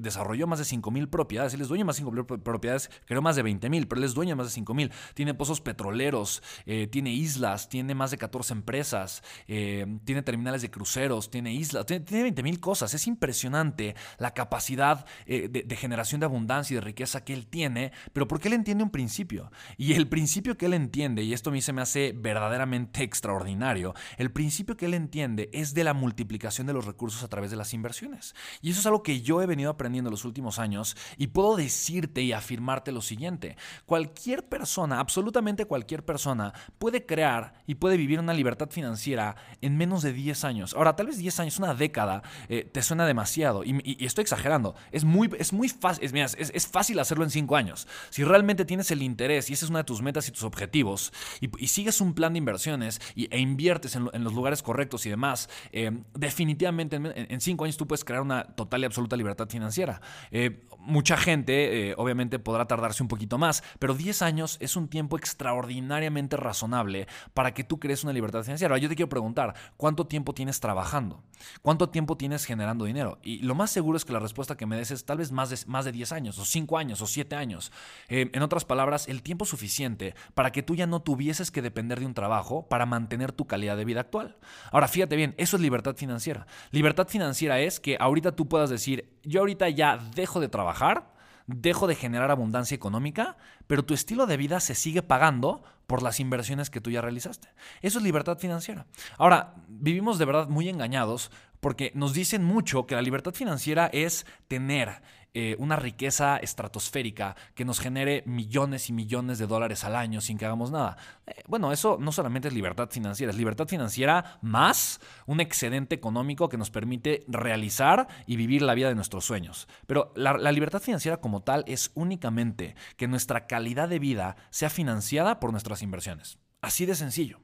desarrolló 0.00 0.46
más 0.46 0.58
de 0.58 0.64
5 0.64 0.90
mil 0.90 1.08
propiedades. 1.08 1.54
Él 1.54 1.60
es 1.60 1.68
dueño 1.68 1.82
de 1.82 1.86
más 1.86 1.96
de 1.96 2.00
5 2.02 2.12
mil 2.12 2.24
propiedades, 2.24 2.90
creó 3.06 3.22
más 3.22 3.36
de 3.36 3.42
20 3.42 3.70
mil, 3.70 3.86
pero 3.86 4.00
él 4.00 4.04
es 4.04 4.14
dueño 4.14 4.30
de 4.30 4.36
más 4.36 4.46
de 4.46 4.52
5 4.52 4.74
mil. 4.74 4.90
Tiene 5.14 5.34
pozos 5.34 5.60
petroleros, 5.60 6.42
eh, 6.66 6.88
tiene 6.88 7.12
islas, 7.12 7.68
tiene 7.68 7.94
más 7.94 8.10
de 8.10 8.18
14 8.18 8.52
empresas, 8.52 9.22
eh, 9.46 9.86
tiene 10.04 10.22
terminales 10.22 10.62
de 10.62 10.70
cruceros, 10.70 11.30
tiene 11.30 11.52
islas, 11.52 11.86
tiene, 11.86 12.04
20 12.04 12.42
mil 12.42 12.60
cosas. 12.60 12.94
Es 12.94 13.06
impresionante 13.06 13.94
la 14.18 14.34
capacidad 14.34 15.06
de, 15.26 15.48
de 15.48 15.76
generación 15.76 16.20
de 16.20 16.26
abundancia 16.26 16.74
y 16.74 16.76
de 16.76 16.80
riqueza 16.80 17.24
que 17.24 17.32
él 17.32 17.46
tiene, 17.46 17.92
pero 18.12 18.28
porque 18.28 18.48
él 18.48 18.54
entiende 18.54 18.84
un 18.84 18.90
principio. 18.90 19.50
Y 19.76 19.94
el 19.94 20.08
principio 20.08 20.56
que 20.56 20.66
él 20.66 20.74
entiende, 20.74 21.22
y 21.22 21.32
esto 21.32 21.50
a 21.50 21.52
mí 21.52 21.60
se 21.60 21.72
me 21.72 21.82
hace 21.82 22.12
verdaderamente 22.16 23.02
extraordinario, 23.02 23.94
el 24.16 24.30
principio 24.30 24.76
que 24.76 24.86
él 24.86 24.94
entiende 24.94 25.50
es 25.52 25.74
de 25.74 25.84
la 25.84 25.91
multiplicación 25.94 26.66
de 26.66 26.72
los 26.72 26.84
recursos 26.84 27.22
a 27.22 27.28
través 27.28 27.50
de 27.50 27.56
las 27.56 27.74
inversiones. 27.74 28.34
Y 28.60 28.70
eso 28.70 28.80
es 28.80 28.86
algo 28.86 29.02
que 29.02 29.22
yo 29.22 29.42
he 29.42 29.46
venido 29.46 29.70
aprendiendo 29.70 30.08
en 30.08 30.12
los 30.12 30.24
últimos 30.24 30.58
años 30.58 30.96
y 31.16 31.28
puedo 31.28 31.56
decirte 31.56 32.22
y 32.22 32.32
afirmarte 32.32 32.92
lo 32.92 33.00
siguiente. 33.00 33.56
Cualquier 33.86 34.48
persona, 34.48 35.00
absolutamente 35.00 35.66
cualquier 35.66 36.04
persona, 36.04 36.52
puede 36.78 37.06
crear 37.06 37.54
y 37.66 37.76
puede 37.76 37.96
vivir 37.96 38.20
una 38.20 38.34
libertad 38.34 38.70
financiera 38.70 39.36
en 39.60 39.76
menos 39.76 40.02
de 40.02 40.12
10 40.12 40.44
años. 40.44 40.74
Ahora, 40.74 40.96
tal 40.96 41.06
vez 41.06 41.18
10 41.18 41.40
años, 41.40 41.58
una 41.58 41.74
década, 41.74 42.22
eh, 42.48 42.64
te 42.64 42.82
suena 42.82 43.06
demasiado 43.06 43.64
y, 43.64 44.04
estoy 44.04 44.22
exagerando. 44.22 44.74
Es 44.90 45.04
muy, 45.04 45.30
es 45.38 45.52
muy 45.52 45.68
fácil, 45.68 46.10
es, 46.16 46.66
fácil 46.66 46.98
hacerlo 46.98 47.24
en 47.24 47.30
5 47.30 47.56
años. 47.56 47.86
Si 48.10 48.24
realmente 48.24 48.64
tienes 48.64 48.90
el 48.90 49.02
interés 49.02 49.50
y 49.50 49.54
esa 49.54 49.66
es 49.66 49.70
una 49.70 49.80
de 49.80 49.84
tus 49.84 50.02
metas 50.02 50.28
y 50.28 50.32
tus 50.32 50.44
objetivos 50.44 51.12
y, 51.40 51.68
sigues 51.72 52.00
un 52.00 52.12
plan 52.14 52.34
de 52.34 52.38
inversiones 52.38 53.00
e 53.16 53.38
inviertes 53.38 53.96
en, 53.96 54.24
los 54.24 54.34
lugares 54.34 54.62
correctos 54.62 55.06
y 55.06 55.10
demás, 55.10 55.48
eh, 55.86 56.02
definitivamente 56.14 56.96
en, 56.96 57.40
cinco 57.40 57.64
años 57.64 57.76
tú 57.76 57.86
puedes 57.86 58.04
crear 58.04 58.22
una 58.22 58.44
total 58.44 58.82
y 58.82 58.84
absoluta 58.84 59.16
libertad 59.16 59.48
financiera. 59.48 60.00
Eh, 60.30 60.66
mucha 60.78 61.16
gente, 61.16 61.90
eh, 61.90 61.94
obviamente, 61.96 62.38
podrá 62.38 62.66
tardarse 62.66 63.02
un 63.02 63.08
poquito 63.08 63.38
más, 63.38 63.62
pero 63.78 63.94
10 63.94 64.22
años 64.22 64.56
es 64.60 64.76
un 64.76 64.88
tiempo 64.88 65.16
extraordinariamente 65.16 66.36
razonable 66.36 67.06
para 67.34 67.54
que 67.54 67.64
tú 67.64 67.78
crees 67.78 68.04
una 68.04 68.12
libertad 68.12 68.42
financiera. 68.42 68.78
Yo 68.78 68.88
te 68.88 68.96
quiero 68.96 69.08
preguntar, 69.08 69.54
¿cuánto 69.76 70.06
tiempo 70.06 70.34
tienes 70.34 70.60
trabajando? 70.60 71.22
¿Cuánto 71.62 71.88
tiempo 71.88 72.16
tienes 72.16 72.44
generando 72.44 72.84
dinero? 72.84 73.18
Y 73.22 73.40
lo 73.40 73.54
más 73.54 73.70
seguro 73.70 73.96
es 73.96 74.04
que 74.04 74.12
la 74.12 74.18
respuesta 74.18 74.56
que 74.56 74.66
me 74.66 74.76
des 74.76 74.90
es 74.90 75.04
tal 75.04 75.18
vez 75.18 75.32
más 75.32 75.50
de, 75.50 75.58
más 75.66 75.84
de 75.84 75.92
10 75.92 76.12
años, 76.12 76.38
o 76.38 76.44
5 76.44 76.78
años, 76.78 77.00
o 77.02 77.06
7 77.06 77.36
años. 77.36 77.72
En 78.08 78.42
otras 78.42 78.64
palabras, 78.64 79.08
el 79.08 79.22
tiempo 79.22 79.44
suficiente 79.44 80.14
para 80.34 80.52
que 80.52 80.62
tú 80.62 80.74
ya 80.74 80.86
no 80.86 81.00
tuvieses 81.02 81.50
que 81.50 81.62
depender 81.62 82.00
de 82.00 82.06
un 82.06 82.14
trabajo 82.14 82.68
para 82.68 82.86
mantener 82.86 83.32
tu 83.32 83.46
calidad 83.46 83.76
de 83.76 83.84
vida 83.84 84.00
actual. 84.00 84.36
Ahora, 84.70 84.88
fíjate 84.88 85.16
bien, 85.16 85.34
eso 85.38 85.56
es 85.56 85.62
libertad 85.62 85.71
financiera. 85.96 86.46
Libertad 86.70 87.08
financiera 87.08 87.60
es 87.60 87.80
que 87.80 87.96
ahorita 87.98 88.32
tú 88.32 88.48
puedas 88.48 88.70
decir, 88.70 89.18
yo 89.22 89.40
ahorita 89.40 89.68
ya 89.68 89.98
dejo 90.14 90.40
de 90.40 90.48
trabajar, 90.48 91.12
dejo 91.46 91.86
de 91.86 91.94
generar 91.94 92.30
abundancia 92.30 92.74
económica, 92.74 93.36
pero 93.66 93.84
tu 93.84 93.94
estilo 93.94 94.26
de 94.26 94.36
vida 94.36 94.60
se 94.60 94.74
sigue 94.74 95.02
pagando 95.02 95.62
por 95.86 96.02
las 96.02 96.20
inversiones 96.20 96.70
que 96.70 96.80
tú 96.80 96.90
ya 96.90 97.00
realizaste. 97.00 97.48
Eso 97.80 97.98
es 97.98 98.04
libertad 98.04 98.38
financiera. 98.38 98.86
Ahora, 99.18 99.54
vivimos 99.68 100.18
de 100.18 100.24
verdad 100.24 100.48
muy 100.48 100.68
engañados 100.68 101.30
porque 101.60 101.92
nos 101.94 102.12
dicen 102.12 102.42
mucho 102.42 102.86
que 102.86 102.94
la 102.94 103.02
libertad 103.02 103.34
financiera 103.34 103.86
es 103.92 104.26
tener 104.48 105.02
eh, 105.34 105.56
una 105.58 105.76
riqueza 105.76 106.36
estratosférica 106.36 107.36
que 107.54 107.64
nos 107.64 107.80
genere 107.80 108.22
millones 108.26 108.90
y 108.90 108.92
millones 108.92 109.38
de 109.38 109.46
dólares 109.46 109.82
al 109.84 109.96
año 109.96 110.20
sin 110.20 110.36
que 110.36 110.44
hagamos 110.44 110.70
nada. 110.70 110.98
Eh, 111.26 111.42
bueno, 111.48 111.72
eso 111.72 111.96
no 111.98 112.12
solamente 112.12 112.48
es 112.48 112.54
libertad 112.54 112.90
financiera, 112.90 113.30
es 113.30 113.38
libertad 113.38 113.66
financiera 113.66 114.38
más 114.42 115.00
un 115.26 115.40
excedente 115.40 115.94
económico 115.94 116.50
que 116.50 116.58
nos 116.58 116.70
permite 116.70 117.24
realizar 117.28 118.08
y 118.26 118.36
vivir 118.36 118.60
la 118.60 118.74
vida 118.74 118.88
de 118.88 118.94
nuestros 118.94 119.24
sueños. 119.24 119.68
Pero 119.86 120.12
la, 120.16 120.34
la 120.34 120.52
libertad 120.52 120.82
financiera 120.82 121.16
como 121.16 121.42
tal 121.42 121.64
es 121.66 121.92
únicamente 121.94 122.74
que 122.98 123.08
nuestra 123.08 123.46
calidad 123.46 123.88
de 123.88 123.98
vida 123.98 124.36
sea 124.50 124.68
financiada 124.68 125.40
por 125.40 125.50
nuestras 125.50 125.82
inversiones. 125.82 126.38
Así 126.60 126.84
de 126.84 126.94
sencillo. 126.94 127.40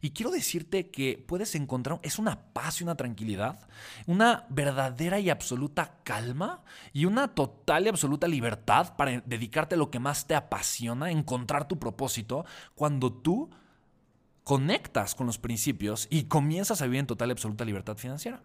Y 0.00 0.10
quiero 0.10 0.30
decirte 0.30 0.90
que 0.90 1.22
puedes 1.26 1.54
encontrar, 1.54 2.00
es 2.02 2.18
una 2.18 2.52
paz 2.52 2.80
y 2.80 2.84
una 2.84 2.94
tranquilidad, 2.94 3.68
una 4.06 4.46
verdadera 4.48 5.20
y 5.20 5.30
absoluta 5.30 5.98
calma 6.04 6.62
y 6.92 7.04
una 7.04 7.28
total 7.28 7.86
y 7.86 7.88
absoluta 7.88 8.26
libertad 8.26 8.96
para 8.96 9.20
dedicarte 9.20 9.74
a 9.74 9.78
lo 9.78 9.90
que 9.90 9.98
más 9.98 10.26
te 10.26 10.34
apasiona, 10.34 11.10
encontrar 11.10 11.68
tu 11.68 11.78
propósito, 11.78 12.46
cuando 12.74 13.12
tú 13.12 13.50
conectas 14.44 15.14
con 15.14 15.26
los 15.26 15.38
principios 15.38 16.08
y 16.10 16.24
comienzas 16.24 16.80
a 16.80 16.86
vivir 16.86 17.00
en 17.00 17.06
total 17.06 17.28
y 17.28 17.32
absoluta 17.32 17.64
libertad 17.64 17.96
financiera. 17.96 18.42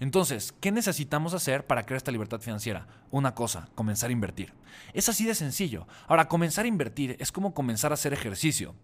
Entonces, 0.00 0.54
¿qué 0.60 0.72
necesitamos 0.72 1.34
hacer 1.34 1.66
para 1.66 1.84
crear 1.84 1.96
esta 1.96 2.12
libertad 2.12 2.40
financiera? 2.40 2.86
Una 3.10 3.34
cosa, 3.34 3.68
comenzar 3.74 4.10
a 4.10 4.12
invertir. 4.12 4.52
Es 4.92 5.08
así 5.08 5.24
de 5.24 5.34
sencillo. 5.34 5.86
Ahora, 6.06 6.28
comenzar 6.28 6.64
a 6.64 6.68
invertir 6.68 7.16
es 7.18 7.32
como 7.32 7.54
comenzar 7.54 7.92
a 7.92 7.94
hacer 7.94 8.12
ejercicio. 8.12 8.74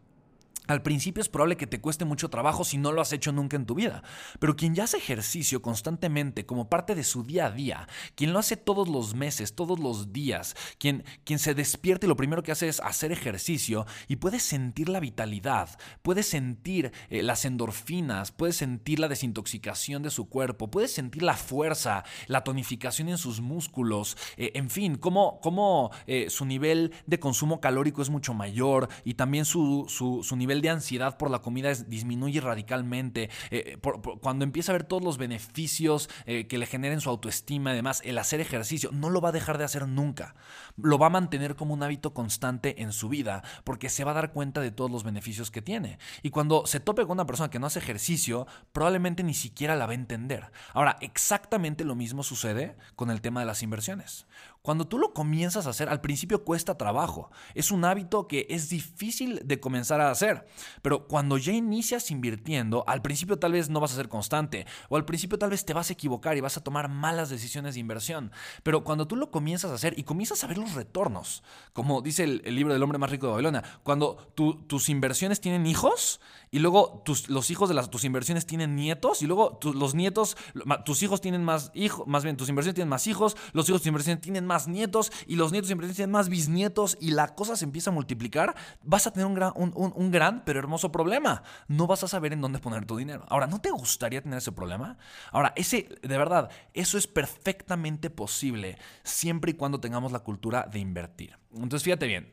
Al 0.67 0.83
principio 0.83 1.21
es 1.21 1.29
probable 1.29 1.57
que 1.57 1.67
te 1.67 1.81
cueste 1.81 2.05
mucho 2.05 2.31
trabajo 2.31 2.65
si 2.65 2.79
no 2.79 2.93
lo 2.93 3.03
has 3.03 3.13
hecho 3.13 3.33
nunca 3.33 3.57
en 3.57 3.67
tu 3.67 3.75
vida, 3.75 4.03
pero 4.39 4.57
quien 4.57 4.75
ya 4.75 4.85
hace 4.85 4.97
ejercicio 4.97 5.61
constantemente 5.61 6.47
como 6.47 6.71
parte 6.71 6.95
de 6.95 7.05
su 7.05 7.23
día 7.23 7.47
a 7.47 7.51
día, 7.51 7.89
quien 8.15 8.33
lo 8.33 8.39
hace 8.39 8.57
todos 8.57 8.89
los 8.89 9.15
meses, 9.15 9.55
todos 9.55 9.79
los 9.79 10.13
días, 10.13 10.57
quien, 10.79 11.05
quien 11.25 11.39
se 11.39 11.55
despierta 11.55 12.07
y 12.07 12.09
lo 12.09 12.17
primero 12.17 12.43
que 12.43 12.53
hace 12.53 12.69
es 12.69 12.81
hacer 12.81 13.13
ejercicio 13.13 13.87
y 14.09 14.17
puede 14.17 14.41
sentir 14.41 14.89
la 14.89 15.01
vitalidad, 15.01 15.69
puede 16.03 16.23
sentir 16.23 16.93
eh, 17.11 17.23
las 17.23 17.45
endorfinas, 17.45 18.33
puede 18.33 18.53
sentir 18.53 19.01
la 19.01 19.09
desintoxicación 19.09 20.03
de 20.03 20.11
su 20.11 20.29
cuerpo, 20.29 20.71
puede 20.71 20.89
sentir 20.89 21.23
la 21.23 21.35
fuerza, 21.37 22.05
la 22.27 22.43
tonificación 22.43 23.09
en 23.11 23.19
sus 23.19 23.41
músculos, 23.41 24.17
eh, 24.37 24.53
en 24.55 24.71
fin, 24.71 24.97
cómo, 24.97 25.91
eh, 26.07 26.31
su 26.31 26.47
nivel 26.47 26.93
de 27.07 27.21
consumo 27.21 27.61
calórico 27.61 28.01
es 28.01 28.09
mucho 28.09 28.33
mayor 28.33 28.89
y 29.05 29.15
también 29.15 29.45
su, 29.45 29.87
su, 29.89 30.23
su 30.23 30.37
nivel 30.37 30.54
de 30.61 30.71
ansiedad 30.71 31.17
por 31.17 31.31
la 31.31 31.41
comida 31.41 31.73
disminuye 31.75 32.41
radicalmente, 32.41 33.31
eh, 33.51 33.79
cuando 34.21 34.45
empieza 34.45 34.73
a 34.73 34.75
ver 34.75 34.85
todos 34.85 35.03
los 35.03 35.19
beneficios 35.19 36.09
eh, 36.27 36.47
que 36.47 36.59
le 36.59 36.67
generen 36.67 37.01
su 37.01 37.11
autoestima, 37.11 37.71
además 37.71 38.03
el 38.05 38.19
hacer 38.19 38.41
ejercicio, 38.41 38.91
no 38.93 39.11
lo 39.11 39.21
va 39.21 39.31
a 39.31 39.33
dejar 39.33 39.59
de 39.59 39.65
hacer 39.65 39.89
nunca. 39.89 40.35
Lo 40.77 40.99
va 40.99 41.07
a 41.07 41.11
mantener 41.11 41.57
como 41.57 41.75
un 41.75 41.83
hábito 41.83 42.15
constante 42.15 42.83
en 42.83 42.93
su 42.93 43.09
vida, 43.09 43.43
porque 43.65 43.89
se 43.89 44.05
va 44.05 44.13
a 44.13 44.15
dar 44.15 44.33
cuenta 44.33 44.61
de 44.61 44.71
todos 44.71 44.91
los 44.91 45.05
beneficios 45.05 45.51
que 45.51 45.63
tiene. 45.63 45.99
Y 46.23 46.31
cuando 46.31 46.67
se 46.67 46.81
tope 46.81 47.03
con 47.03 47.13
una 47.13 47.27
persona 47.27 47.51
que 47.51 47.59
no 47.59 47.67
hace 47.67 47.79
ejercicio, 47.79 48.47
probablemente 48.73 49.23
ni 49.23 49.35
siquiera 49.35 49.77
la 49.77 49.87
va 49.87 49.93
a 49.93 49.97
entender. 49.97 50.51
Ahora, 50.73 50.97
exactamente 51.01 51.85
lo 51.85 51.95
mismo 51.95 52.23
sucede 52.23 52.77
con 52.97 53.11
el 53.11 53.21
tema 53.21 53.41
de 53.41 53.47
las 53.47 53.63
inversiones. 53.63 54.27
Cuando 54.65 54.87
tú 54.87 54.99
lo 54.99 55.13
comienzas 55.13 55.67
a 55.67 55.71
hacer, 55.71 55.91
al 55.91 56.01
principio 56.01 56.43
cuesta 56.43 56.79
trabajo. 56.79 57.31
Es 57.53 57.71
un 57.71 57.85
hábito 57.85 58.27
que 58.27 58.47
es 58.49 58.71
difícil 58.71 59.43
de 59.45 59.61
comenzar 59.61 60.01
a 60.01 60.11
hacer. 60.11 60.47
Pero 60.81 61.07
cuando 61.07 61.37
ya 61.37 61.53
inicias 61.53 62.11
invirtiendo, 62.11 62.83
al 62.87 63.03
principio 63.03 63.39
tal 63.39 63.53
vez 63.53 63.69
no 63.69 63.79
vas 63.79 63.93
a 63.93 63.97
ser 63.97 64.09
constante. 64.09 64.65
O 64.89 64.97
al 64.97 65.05
principio 65.05 65.39
tal 65.39 65.51
vez 65.51 65.67
te 65.67 65.75
vas 65.75 65.91
a 65.91 65.93
equivocar 65.93 66.39
y 66.39 66.41
vas 66.41 66.57
a 66.57 66.63
tomar 66.63 66.89
malas 66.89 67.29
decisiones 67.29 67.75
de 67.75 67.81
inversión. 67.81 68.33
Pero 68.63 68.85
cuando 68.85 69.07
tú 69.07 69.17
lo 69.17 69.31
comienzas 69.31 69.71
a 69.71 69.75
hacer 69.75 69.99
y 69.99 70.05
comienzas 70.05 70.43
a 70.45 70.47
ver 70.47 70.57
los 70.57 70.73
retornos, 70.73 71.43
como 71.75 72.01
dice 72.01 72.25
el, 72.25 72.55
libro 72.55 72.73
del 72.73 72.83
hombre 72.83 72.97
más 72.97 73.11
rico 73.11 73.27
de 73.27 73.33
Babilonia, 73.33 73.63
cuando 73.83 74.33
tus 74.35 74.89
inversiones 74.89 75.43
tienen 75.43 75.67
hijos 75.67 76.23
y 76.51 76.61
luego 76.61 77.03
tus, 77.05 77.29
los 77.29 77.51
hijos 77.51 77.69
de 77.69 77.75
las, 77.75 77.91
tus 77.91 78.05
inversiones 78.05 78.47
tienen 78.47 78.77
nietos 78.77 79.21
y 79.21 79.27
luego 79.27 79.59
los 79.75 79.95
nietos, 79.95 80.39
tus 80.87 81.03
hijos 81.03 81.21
tienen 81.21 81.45
más 81.45 81.71
hijos, 81.75 82.07
más 82.07 82.25
bien 82.25 82.39
tus 82.39 82.49
inversiones 82.49 82.77
tienen 82.77 82.89
más 82.89 83.07
hijos, 83.07 83.37
los 83.53 83.69
hijos 83.69 83.81
de 83.81 83.83
tus 83.83 83.89
inversiones 83.89 84.23
tienen 84.23 84.47
más 84.47 84.54
más 84.55 84.69
nietos 84.69 85.11
y 85.27 85.35
los 85.35 85.51
nietos 85.51 85.67
siempre 85.67 85.89
tienen 85.89 86.13
más 86.13 86.29
bisnietos 86.29 86.97
y 87.01 87.11
la 87.11 87.35
cosa 87.35 87.57
se 87.57 87.65
empieza 87.65 87.91
a 87.91 87.93
multiplicar, 87.93 88.55
vas 88.83 89.09
a 89.09 89.13
tener 89.13 89.27
un 89.27 90.11
gran, 90.13 90.45
pero 90.45 90.61
hermoso 90.61 90.93
problema. 90.93 91.43
No 91.67 91.89
vas 91.89 92.05
a 92.05 92.09
saber 92.09 92.33
en 92.33 92.41
dónde 92.41 92.61
poner 92.61 92.87
tu 92.87 92.97
dinero. 92.97 93.25
Ahora, 93.29 93.49
¿no 93.49 93.61
te 93.61 93.73
gustaría 93.73 94.23
tener 94.23 94.39
ese 94.39 94.53
problema? 94.53 94.97
Ahora, 95.33 95.53
ese, 95.57 95.89
de 96.03 96.19
verdad, 96.19 96.51
eso 96.73 96.97
es 96.99 97.09
perfectamente 97.09 98.11
posible 98.11 98.79
siempre 99.03 99.51
y 99.51 99.55
cuando 99.55 99.81
tengamos 99.81 100.13
la 100.13 100.21
cultura 100.21 100.69
de 100.71 100.79
invertir. 100.79 101.37
Entonces, 101.53 101.83
fíjate 101.83 102.07
bien, 102.07 102.33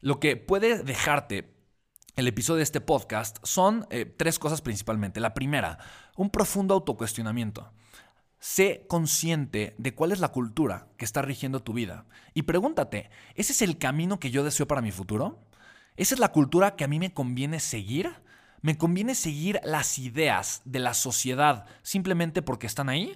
lo 0.00 0.18
que 0.18 0.36
puede 0.36 0.82
dejarte 0.82 1.54
el 2.16 2.26
episodio 2.26 2.56
de 2.56 2.62
este 2.62 2.80
podcast 2.80 3.36
son 3.42 3.86
eh, 3.90 4.06
tres 4.06 4.38
cosas 4.38 4.62
principalmente. 4.62 5.20
La 5.20 5.34
primera, 5.34 5.78
un 6.16 6.30
profundo 6.30 6.72
autocuestionamiento. 6.72 7.70
Sé 8.40 8.86
consciente 8.88 9.74
de 9.76 9.94
cuál 9.94 10.12
es 10.12 10.18
la 10.18 10.32
cultura 10.32 10.88
que 10.96 11.04
está 11.04 11.20
rigiendo 11.20 11.62
tu 11.62 11.74
vida 11.74 12.06
y 12.32 12.42
pregúntate, 12.42 13.10
¿ese 13.34 13.52
es 13.52 13.60
el 13.60 13.76
camino 13.76 14.18
que 14.18 14.30
yo 14.30 14.42
deseo 14.42 14.66
para 14.66 14.80
mi 14.80 14.92
futuro? 14.92 15.38
¿Esa 15.96 16.14
es 16.14 16.20
la 16.20 16.32
cultura 16.32 16.74
que 16.74 16.84
a 16.84 16.88
mí 16.88 16.98
me 16.98 17.12
conviene 17.12 17.60
seguir? 17.60 18.10
¿Me 18.62 18.78
conviene 18.78 19.14
seguir 19.14 19.60
las 19.62 19.98
ideas 19.98 20.62
de 20.64 20.78
la 20.78 20.94
sociedad 20.94 21.66
simplemente 21.82 22.40
porque 22.40 22.66
están 22.66 22.88
ahí? 22.88 23.14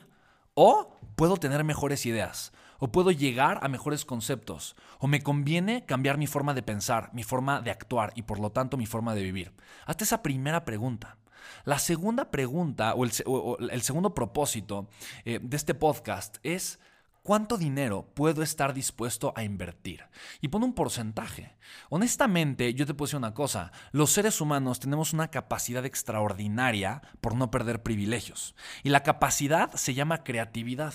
¿O 0.53 0.99
puedo 1.17 1.39
tener 1.39 1.65
mejores 1.65 2.05
ideas? 2.05 2.53
¿O 2.79 2.93
puedo 2.93 3.11
llegar 3.11 3.61
a 3.63 3.69
mejores 3.69 4.05
conceptos? 4.05 4.77
¿O 4.99 5.07
me 5.07 5.23
conviene 5.23 5.87
cambiar 5.87 6.19
mi 6.19 6.27
forma 6.27 6.53
de 6.53 6.63
pensar, 6.63 7.09
mi 7.15 7.23
forma 7.23 7.63
de 7.63 7.71
actuar 7.71 8.13
y 8.15 8.23
por 8.23 8.41
lo 8.41 8.51
tanto 8.51 8.77
mi 8.77 8.85
forma 8.85 9.15
de 9.15 9.23
vivir? 9.23 9.55
Hazte 9.87 10.05
esa 10.05 10.23
primera 10.23 10.67
pregunta. 10.67 11.17
La 11.65 11.79
segunda 11.79 12.31
pregunta 12.31 12.95
o 12.95 13.05
el, 13.05 13.83
segundo 13.83 14.15
propósito 14.15 14.89
eh, 15.25 15.39
de 15.43 15.57
este 15.57 15.75
podcast 15.75 16.39
es 16.43 16.79
¿Cuánto 17.25 17.57
dinero 17.57 18.07
puedo 18.13 18.43
estar 18.43 18.75
dispuesto 18.75 19.33
a 19.35 19.45
invertir? 19.45 20.05
Y 20.43 20.49
pon 20.49 20.63
un 20.63 20.75
porcentaje. 20.75 21.57
Honestamente, 21.89 22.75
yo 22.75 22.85
te 22.85 22.93
puedo 22.93 23.07
decir 23.07 23.17
una 23.17 23.33
cosa, 23.33 23.73
los 23.93 24.11
seres 24.11 24.43
humanos 24.43 24.79
tenemos 24.79 25.15
una 25.15 25.31
capacidad 25.31 25.87
extraordinaria 25.87 27.01
por 27.23 27.35
no 27.35 27.51
perder 27.51 27.83
privilegios. 27.83 28.55
Y 28.83 28.91
la 28.91 29.03
capacidad 29.03 29.73
se 29.73 29.95
llama 29.95 30.23
creatividad. 30.23 30.93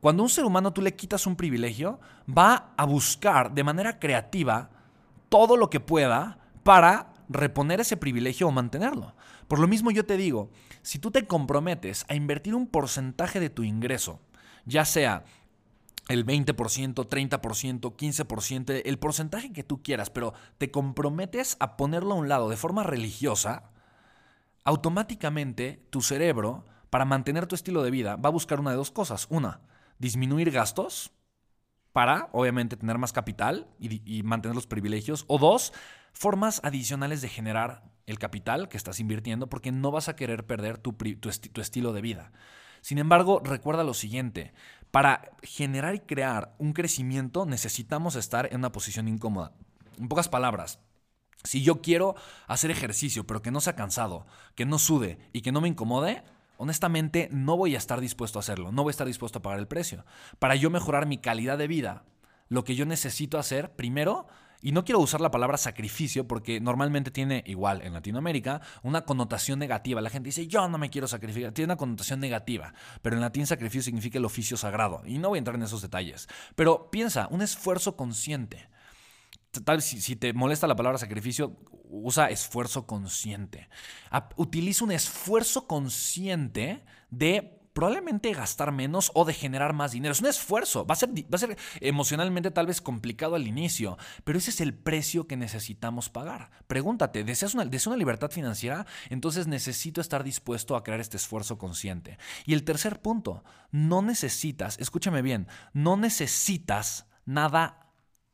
Cuando 0.00 0.22
a 0.22 0.26
un 0.26 0.30
ser 0.30 0.44
humano 0.44 0.72
tú 0.72 0.82
le 0.82 0.94
quitas 0.94 1.26
un 1.26 1.34
privilegio, 1.34 1.98
va 2.30 2.74
a 2.76 2.84
buscar 2.84 3.52
de 3.52 3.64
manera 3.64 3.98
creativa 3.98 4.70
todo 5.28 5.56
lo 5.56 5.68
que 5.68 5.80
pueda 5.80 6.38
para 6.62 7.12
reponer 7.28 7.80
ese 7.80 7.96
privilegio 7.96 8.46
o 8.46 8.52
mantenerlo. 8.52 9.16
Por 9.52 9.58
lo 9.58 9.68
mismo 9.68 9.90
yo 9.90 10.06
te 10.06 10.16
digo, 10.16 10.48
si 10.80 10.98
tú 10.98 11.10
te 11.10 11.26
comprometes 11.26 12.06
a 12.08 12.14
invertir 12.14 12.54
un 12.54 12.66
porcentaje 12.66 13.38
de 13.38 13.50
tu 13.50 13.64
ingreso, 13.64 14.18
ya 14.64 14.86
sea 14.86 15.26
el 16.08 16.24
20%, 16.24 16.54
30%, 16.54 17.94
15%, 17.94 18.82
el 18.82 18.98
porcentaje 18.98 19.52
que 19.52 19.62
tú 19.62 19.82
quieras, 19.82 20.08
pero 20.08 20.32
te 20.56 20.70
comprometes 20.70 21.58
a 21.60 21.76
ponerlo 21.76 22.14
a 22.14 22.16
un 22.16 22.30
lado 22.30 22.48
de 22.48 22.56
forma 22.56 22.82
religiosa, 22.82 23.72
automáticamente 24.64 25.86
tu 25.90 26.00
cerebro, 26.00 26.64
para 26.88 27.04
mantener 27.04 27.46
tu 27.46 27.54
estilo 27.54 27.82
de 27.82 27.90
vida, 27.90 28.16
va 28.16 28.30
a 28.30 28.32
buscar 28.32 28.58
una 28.58 28.70
de 28.70 28.76
dos 28.76 28.90
cosas. 28.90 29.26
Una, 29.28 29.60
disminuir 29.98 30.50
gastos 30.50 31.12
para, 31.92 32.30
obviamente, 32.32 32.78
tener 32.78 32.96
más 32.96 33.12
capital 33.12 33.68
y, 33.78 34.22
mantener 34.22 34.54
los 34.54 34.66
privilegios. 34.66 35.26
O 35.28 35.36
dos, 35.36 35.74
formas 36.14 36.62
adicionales 36.64 37.20
de 37.20 37.28
generar 37.28 37.91
el 38.06 38.18
capital 38.18 38.68
que 38.68 38.76
estás 38.76 39.00
invirtiendo 39.00 39.48
porque 39.48 39.72
no 39.72 39.90
vas 39.90 40.08
a 40.08 40.16
querer 40.16 40.46
perder 40.46 40.78
tu, 40.78 40.96
estilo 41.60 41.92
de 41.92 42.00
vida. 42.00 42.32
Sin 42.80 42.98
embargo, 42.98 43.40
recuerda 43.44 43.84
lo 43.84 43.94
siguiente, 43.94 44.52
para 44.90 45.30
generar 45.42 45.94
y 45.94 46.00
crear 46.00 46.54
un 46.58 46.72
crecimiento 46.72 47.46
necesitamos 47.46 48.16
estar 48.16 48.48
en 48.50 48.58
una 48.58 48.72
posición 48.72 49.08
incómoda. 49.08 49.52
En 49.98 50.08
pocas 50.08 50.28
palabras, 50.28 50.80
si 51.44 51.62
yo 51.62 51.80
quiero 51.80 52.14
hacer 52.46 52.70
ejercicio 52.70 53.26
pero 53.26 53.42
que 53.42 53.50
no 53.50 53.60
sea 53.60 53.76
cansado, 53.76 54.26
que 54.54 54.66
no 54.66 54.78
sude 54.78 55.18
y 55.32 55.42
que 55.42 55.52
no 55.52 55.60
me 55.60 55.68
incomode, 55.68 56.24
honestamente 56.56 57.28
no 57.30 57.56
voy 57.56 57.74
a 57.74 57.78
estar 57.78 58.00
dispuesto 58.00 58.38
a 58.38 58.40
hacerlo, 58.40 58.72
no 58.72 58.82
voy 58.82 58.90
a 58.90 58.92
estar 58.92 59.06
dispuesto 59.06 59.38
a 59.38 59.42
pagar 59.42 59.60
el 59.60 59.68
precio. 59.68 60.04
Para 60.38 60.56
yo 60.56 60.70
mejorar 60.70 61.06
mi 61.06 61.18
calidad 61.18 61.58
de 61.58 61.68
vida, 61.68 62.04
lo 62.48 62.64
que 62.64 62.74
yo 62.74 62.84
necesito 62.84 63.38
hacer 63.38 63.74
primero 63.74 64.26
y 64.62 64.70
no 64.70 64.84
quiero 64.84 65.00
usar 65.00 65.20
la 65.20 65.32
palabra 65.32 65.58
sacrificio 65.58 66.28
porque 66.28 66.60
normalmente 66.60 67.10
tiene, 67.10 67.42
igual 67.46 67.82
en 67.82 67.92
Latinoamérica, 67.94 68.60
una 68.84 69.04
connotación 69.04 69.58
negativa. 69.58 70.00
La 70.00 70.08
gente 70.08 70.28
dice, 70.28 70.46
yo 70.46 70.68
no 70.68 70.78
me 70.78 70.88
quiero 70.88 71.08
sacrificar. 71.08 71.50
Tiene 71.50 71.72
una 71.72 71.76
connotación 71.76 72.20
negativa. 72.20 72.72
Pero 73.02 73.16
en 73.16 73.22
latín 73.22 73.44
sacrificio 73.44 73.82
significa 73.82 74.18
el 74.18 74.24
oficio 74.24 74.56
sagrado. 74.56 75.02
Y 75.04 75.18
no 75.18 75.30
voy 75.30 75.38
a 75.38 75.40
entrar 75.40 75.56
en 75.56 75.64
esos 75.64 75.82
detalles. 75.82 76.28
Pero 76.54 76.90
piensa, 76.92 77.26
un 77.32 77.42
esfuerzo 77.42 77.96
consciente. 77.96 78.68
Tal 79.64 79.78
vez 79.78 79.84
si, 79.84 80.14
te 80.14 80.32
molesta 80.32 80.68
la 80.68 80.76
palabra 80.76 80.96
sacrificio, 80.96 81.56
usa 81.90 82.30
esfuerzo 82.30 82.86
consciente. 82.86 83.68
Utiliza 84.36 84.84
un 84.84 84.92
esfuerzo 84.92 85.66
consciente 85.66 86.84
de 87.10 87.61
probablemente 87.72 88.32
gastar 88.32 88.72
menos 88.72 89.10
o 89.14 89.24
de 89.24 89.34
generar 89.34 89.72
más 89.72 89.92
dinero. 89.92 90.12
Es 90.12 90.20
un 90.20 90.26
esfuerzo. 90.26 90.86
Va 90.86 90.94
a 90.94 90.96
ser, 90.96 91.10
va 91.10 91.36
a 91.36 91.38
ser 91.38 91.56
emocionalmente 91.80 92.50
tal 92.50 92.66
vez 92.66 92.80
complicado 92.80 93.34
al 93.34 93.46
inicio, 93.46 93.98
pero 94.24 94.38
ese 94.38 94.50
es 94.50 94.60
el 94.60 94.74
precio 94.74 95.26
que 95.26 95.36
necesitamos 95.36 96.08
pagar. 96.08 96.50
Pregúntate, 96.66 97.24
¿deseas 97.24 97.54
una, 97.54 97.64
¿deseas 97.64 97.88
una 97.88 97.96
libertad 97.96 98.30
financiera? 98.30 98.86
Entonces 99.10 99.46
necesito 99.46 100.00
estar 100.00 100.24
dispuesto 100.24 100.76
a 100.76 100.84
crear 100.84 101.00
este 101.00 101.16
esfuerzo 101.16 101.58
consciente. 101.58 102.18
Y 102.46 102.54
el 102.54 102.64
tercer 102.64 103.00
punto, 103.00 103.44
no 103.70 104.02
necesitas, 104.02 104.78
escúchame 104.78 105.22
bien, 105.22 105.48
no 105.72 105.96
necesitas 105.96 107.06
nada 107.24 107.91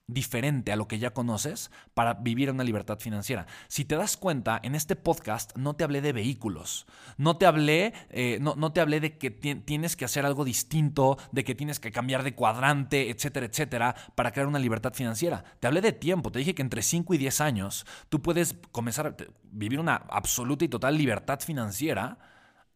diferente 0.09 0.73
a 0.73 0.77
lo 0.77 0.89
que 0.89 0.99
ya 0.99 1.11
conoces 1.11 1.71
para 1.95 2.15
vivir 2.15 2.51
una 2.51 2.65
libertad 2.65 2.99
financiera. 2.99 3.47
Si 3.69 3.85
te 3.85 3.95
das 3.95 4.17
cuenta, 4.17 4.59
en 4.63 4.75
este 4.75 4.97
podcast 4.97 5.57
no 5.57 5.77
te 5.77 5.85
hablé 5.85 6.01
de 6.01 6.13
vehículos, 6.13 6.87
no 7.19 7.37
te 7.37 7.47
hablé, 7.47 7.93
eh, 8.11 8.39
no, 8.41 8.57
no, 8.57 8.73
te 8.73 8.81
hablé 8.81 9.01
de 9.01 9.19
que 9.19 9.31
tienes 9.31 9.97
que 9.97 10.07
hacer 10.07 10.25
algo 10.25 10.45
distinto, 10.45 11.19
de 11.31 11.45
que 11.45 11.55
tienes 11.55 11.79
que 11.79 11.93
cambiar 11.93 12.25
de 12.25 12.35
cuadrante, 12.35 13.11
etcétera, 13.11 13.47
etcétera, 13.47 13.95
para 14.15 14.33
crear 14.33 14.49
una 14.49 14.59
libertad 14.59 14.95
financiera. 14.95 15.45
Te 15.61 15.67
hablé 15.67 15.83
de 15.83 15.93
tiempo, 15.93 16.33
te 16.33 16.39
dije 16.39 16.55
que 16.55 16.63
entre 16.63 16.83
5 16.83 17.15
y 17.15 17.19
10 17.19 17.41
años 17.43 17.87
tú 18.09 18.23
puedes 18.23 18.57
comenzar 18.73 19.07
a 19.07 19.17
vivir 19.53 19.79
una 19.79 19.97
absoluta 20.09 20.65
y 20.65 20.69
total 20.69 20.97
libertad 20.97 21.41
financiera 21.41 22.19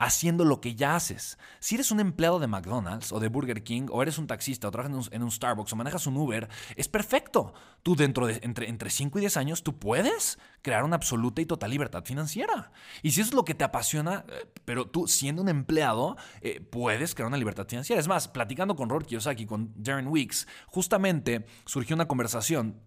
haciendo 0.03 0.45
lo 0.45 0.61
que 0.61 0.75
ya 0.75 0.97
haces. 0.97 1.39
Si 1.61 1.77
eres 1.77 1.93
un 1.93 2.01
empleado 2.01 2.41
de 2.41 2.49
McDonald's 2.49 3.13
o 3.13 3.21
de 3.21 3.29
Burger 3.29 3.63
King 3.63 3.87
o 3.89 4.03
eres 4.03 4.19
un 4.19 4.27
taxista 4.27 4.67
o 4.67 4.71
trabajas 4.73 5.09
en 5.13 5.23
un, 5.23 5.31
Starbucks 5.31 5.73
o 5.73 5.77
manejas 5.77 6.09
un 6.09 6.17
Uber, 6.17 6.49
es 6.75 6.89
perfecto. 6.89 7.55
Tú 7.85 7.95
dentro 7.95 8.27
de 8.27 8.41
entre, 8.43 8.69
entre 8.69 8.91
5 8.91 9.19
y 9.19 9.21
10 9.21 9.37
años, 9.37 9.63
tú 9.63 9.79
puedes 9.79 10.41
crear 10.61 10.83
una 10.83 10.97
absoluta 10.97 11.41
y 11.41 11.47
total 11.47 11.71
libertad 11.71 12.05
financiera. 12.05 12.73
Y 13.03 13.13
si 13.13 13.21
eso 13.21 13.31
es 13.31 13.35
lo 13.35 13.45
que 13.45 13.55
te 13.55 13.63
apasiona, 13.63 14.25
eh, 14.29 14.51
pero 14.65 14.89
tú 14.89 15.07
siendo 15.07 15.41
un 15.41 15.49
empleado, 15.49 16.17
eh, 16.41 16.61
puedes 16.61 17.15
crear 17.15 17.29
una 17.29 17.37
libertad 17.39 17.69
financiera. 17.69 18.01
Es 18.01 18.09
más, 18.09 18.27
platicando 18.27 18.75
con 18.75 18.89
Robert 18.89 19.07
Kiyosaki, 19.07 19.47
con 19.47 19.73
Darren 19.77 20.09
Weeks, 20.09 20.49
justamente 20.67 21.47
surgió 21.65 21.95
una 21.95 22.09
conversación 22.09 22.81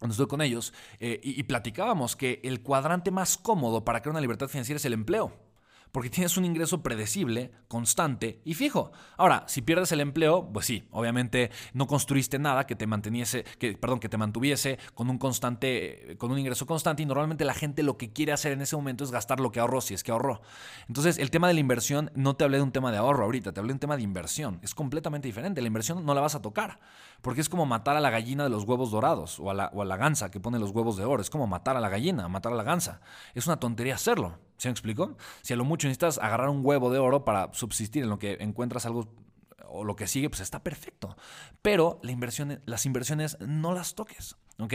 cuando 0.00 0.12
estuve 0.12 0.28
con 0.28 0.42
ellos 0.42 0.74
eh, 0.98 1.20
y 1.22 1.42
platicábamos 1.44 2.16
que 2.16 2.40
el 2.42 2.60
cuadrante 2.62 3.12
más 3.12 3.38
cómodo 3.38 3.84
para 3.84 4.02
crear 4.02 4.10
una 4.10 4.20
libertad 4.20 4.48
financiera 4.48 4.76
es 4.76 4.84
el 4.84 4.92
empleo 4.92 5.45
porque 5.92 6.10
tienes 6.10 6.36
un 6.36 6.44
ingreso 6.44 6.82
predecible, 6.82 7.52
constante 7.68 8.40
y 8.44 8.54
fijo. 8.54 8.92
Ahora, 9.16 9.44
si 9.46 9.62
pierdes 9.62 9.92
el 9.92 10.00
empleo, 10.00 10.50
pues 10.52 10.66
sí, 10.66 10.86
obviamente 10.90 11.50
no 11.72 11.86
construiste 11.86 12.38
nada 12.38 12.66
que 12.66 12.76
te 12.76 12.86
manteniese, 12.86 13.44
que, 13.58 13.76
perdón, 13.76 14.00
que 14.00 14.08
te 14.08 14.16
mantuviese 14.16 14.78
con 14.94 15.10
un 15.10 15.18
constante, 15.18 16.16
con 16.18 16.30
un 16.30 16.38
ingreso 16.38 16.66
constante 16.66 17.02
y 17.02 17.06
normalmente 17.06 17.44
la 17.44 17.54
gente 17.54 17.82
lo 17.82 17.96
que 17.96 18.12
quiere 18.12 18.32
hacer 18.32 18.52
en 18.52 18.60
ese 18.60 18.76
momento 18.76 19.04
es 19.04 19.10
gastar 19.10 19.40
lo 19.40 19.52
que 19.52 19.60
ahorró, 19.60 19.80
si 19.80 19.94
es 19.94 20.02
que 20.02 20.12
ahorró. 20.12 20.40
Entonces, 20.88 21.18
el 21.18 21.30
tema 21.30 21.48
de 21.48 21.54
la 21.54 21.60
inversión, 21.60 22.10
no 22.14 22.36
te 22.36 22.44
hablé 22.44 22.58
de 22.58 22.62
un 22.62 22.72
tema 22.72 22.90
de 22.92 22.98
ahorro 22.98 23.24
ahorita, 23.24 23.52
te 23.52 23.60
hablé 23.60 23.70
de 23.70 23.74
un 23.74 23.80
tema 23.80 23.96
de 23.96 24.02
inversión. 24.02 24.58
Es 24.62 24.74
completamente 24.74 25.28
diferente. 25.28 25.60
La 25.60 25.66
inversión 25.66 26.04
no 26.04 26.14
la 26.14 26.20
vas 26.20 26.34
a 26.34 26.42
tocar, 26.42 26.78
porque 27.22 27.40
es 27.40 27.48
como 27.48 27.66
matar 27.66 27.96
a 27.96 28.00
la 28.00 28.10
gallina 28.10 28.44
de 28.44 28.50
los 28.50 28.64
huevos 28.64 28.90
dorados 28.90 29.40
o 29.40 29.50
a 29.50 29.54
la, 29.54 29.70
o 29.74 29.82
a 29.82 29.84
la 29.84 29.96
gansa 29.96 30.30
que 30.30 30.40
pone 30.40 30.58
los 30.58 30.70
huevos 30.70 30.96
de 30.96 31.04
oro. 31.04 31.22
Es 31.22 31.30
como 31.30 31.46
matar 31.46 31.76
a 31.76 31.80
la 31.80 31.88
gallina, 31.88 32.28
matar 32.28 32.52
a 32.52 32.56
la 32.56 32.62
gansa. 32.62 33.00
Es 33.34 33.46
una 33.46 33.58
tontería 33.58 33.94
hacerlo. 33.94 34.38
¿Se 34.56 34.68
me 34.68 34.72
explico? 34.72 35.16
Si 35.42 35.52
a 35.52 35.56
lo 35.56 35.64
mucho 35.64 35.88
necesitas 35.88 36.18
agarrar 36.18 36.48
un 36.48 36.64
huevo 36.64 36.90
de 36.90 36.98
oro 36.98 37.24
para 37.24 37.52
subsistir 37.52 38.02
en 38.02 38.10
lo 38.10 38.18
que 38.18 38.36
encuentras 38.40 38.86
algo 38.86 39.08
o 39.68 39.84
lo 39.84 39.96
que 39.96 40.06
sigue, 40.06 40.30
pues 40.30 40.40
está 40.40 40.62
perfecto. 40.62 41.16
Pero 41.62 42.00
las 42.02 42.86
inversiones 42.86 43.38
no 43.40 43.72
las 43.72 43.94
toques. 43.94 44.36
¿Ok? 44.58 44.72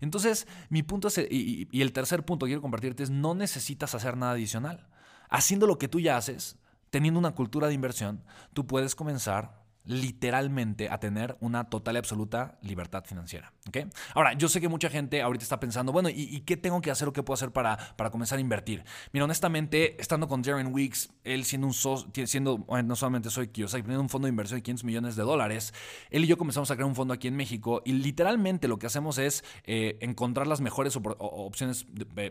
Entonces, 0.00 0.46
mi 0.70 0.82
punto 0.82 1.08
es, 1.08 1.18
y, 1.18 1.68
y 1.70 1.82
el 1.82 1.92
tercer 1.92 2.24
punto 2.24 2.46
que 2.46 2.50
quiero 2.50 2.62
compartirte 2.62 3.02
es, 3.02 3.10
no 3.10 3.34
necesitas 3.34 3.94
hacer 3.94 4.16
nada 4.16 4.32
adicional. 4.32 4.88
Haciendo 5.28 5.66
lo 5.66 5.78
que 5.78 5.88
tú 5.88 6.00
ya 6.00 6.16
haces, 6.16 6.56
teniendo 6.90 7.20
una 7.20 7.34
cultura 7.34 7.68
de 7.68 7.74
inversión, 7.74 8.24
tú 8.54 8.66
puedes 8.66 8.94
comenzar 8.94 9.62
literalmente 9.88 10.90
a 10.90 11.00
tener 11.00 11.36
una 11.40 11.64
total 11.70 11.94
y 11.94 11.98
absoluta 11.98 12.58
libertad 12.60 13.04
financiera. 13.06 13.54
Ahora, 14.14 14.34
yo 14.34 14.48
sé 14.48 14.60
que 14.60 14.68
mucha 14.68 14.90
gente 14.90 15.22
ahorita 15.22 15.42
está 15.42 15.58
pensando, 15.58 15.92
bueno, 15.92 16.10
¿y, 16.10 16.40
qué 16.42 16.56
tengo 16.56 16.80
que 16.80 16.90
hacer 16.90 17.08
o 17.08 17.12
qué 17.12 17.22
puedo 17.22 17.34
hacer 17.34 17.52
para, 17.52 17.76
para 17.96 18.10
comenzar 18.10 18.38
a 18.38 18.40
invertir? 18.40 18.84
Mira, 19.12 19.24
honestamente, 19.24 20.00
estando 20.00 20.28
con 20.28 20.42
Darren 20.42 20.72
Weeks, 20.72 21.10
él 21.24 21.44
siendo 21.44 21.66
un 21.66 21.74
siendo, 22.26 22.66
no 22.84 22.96
solamente 22.96 23.30
soy 23.30 23.48
Kiyosaki, 23.48 23.82
teniendo 23.82 24.02
un 24.02 24.08
fondo 24.10 24.26
de 24.26 24.30
inversión 24.30 24.58
de 24.58 24.62
500 24.62 24.84
millones 24.84 25.16
de 25.16 25.22
dólares, 25.22 25.72
él 26.10 26.24
y 26.24 26.26
yo 26.26 26.36
comenzamos 26.36 26.70
a 26.70 26.74
crear 26.74 26.86
un 26.86 26.94
fondo 26.94 27.14
aquí 27.14 27.28
en 27.28 27.36
México 27.36 27.80
y 27.84 27.92
literalmente 27.92 28.68
lo 28.68 28.78
que 28.78 28.86
hacemos 28.86 29.16
es 29.16 29.42
eh, 29.64 29.96
encontrar 30.00 30.46
las 30.46 30.60
mejores 30.60 30.96
opciones 30.96 31.86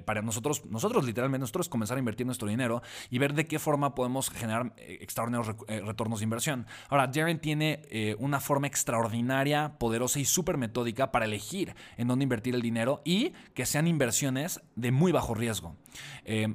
para 0.05 0.21
nosotros, 0.21 0.63
nosotros 0.65 1.05
literalmente, 1.05 1.41
nosotros 1.41 1.69
comenzar 1.69 1.97
a 1.97 1.99
invertir 1.99 2.25
nuestro 2.25 2.47
dinero 2.47 2.83
y 3.09 3.17
ver 3.17 3.33
de 3.33 3.47
qué 3.47 3.57
forma 3.57 3.95
podemos 3.95 4.29
generar 4.29 4.73
eh, 4.77 4.99
extraordinarios 5.01 5.55
eh, 5.67 5.81
retornos 5.83 6.19
de 6.19 6.23
inversión. 6.23 6.67
Ahora, 6.89 7.07
Darren 7.07 7.39
tiene 7.47 8.15
una 8.19 8.41
forma 8.41 8.67
extraordinaria, 8.67 9.77
poderosa 9.79 10.19
y 10.19 10.25
súper 10.25 10.57
metódica 10.57 11.13
para 11.13 11.23
elegir 11.23 11.73
en 11.95 12.09
dónde 12.09 12.23
invertir 12.23 12.55
el 12.55 12.61
dinero 12.61 13.01
y 13.05 13.31
que 13.53 13.65
sean 13.65 13.87
inversiones 13.87 14.59
de 14.75 14.91
muy 14.91 15.13
bajo 15.13 15.33
riesgo. 15.33 15.77
Eh, 16.25 16.53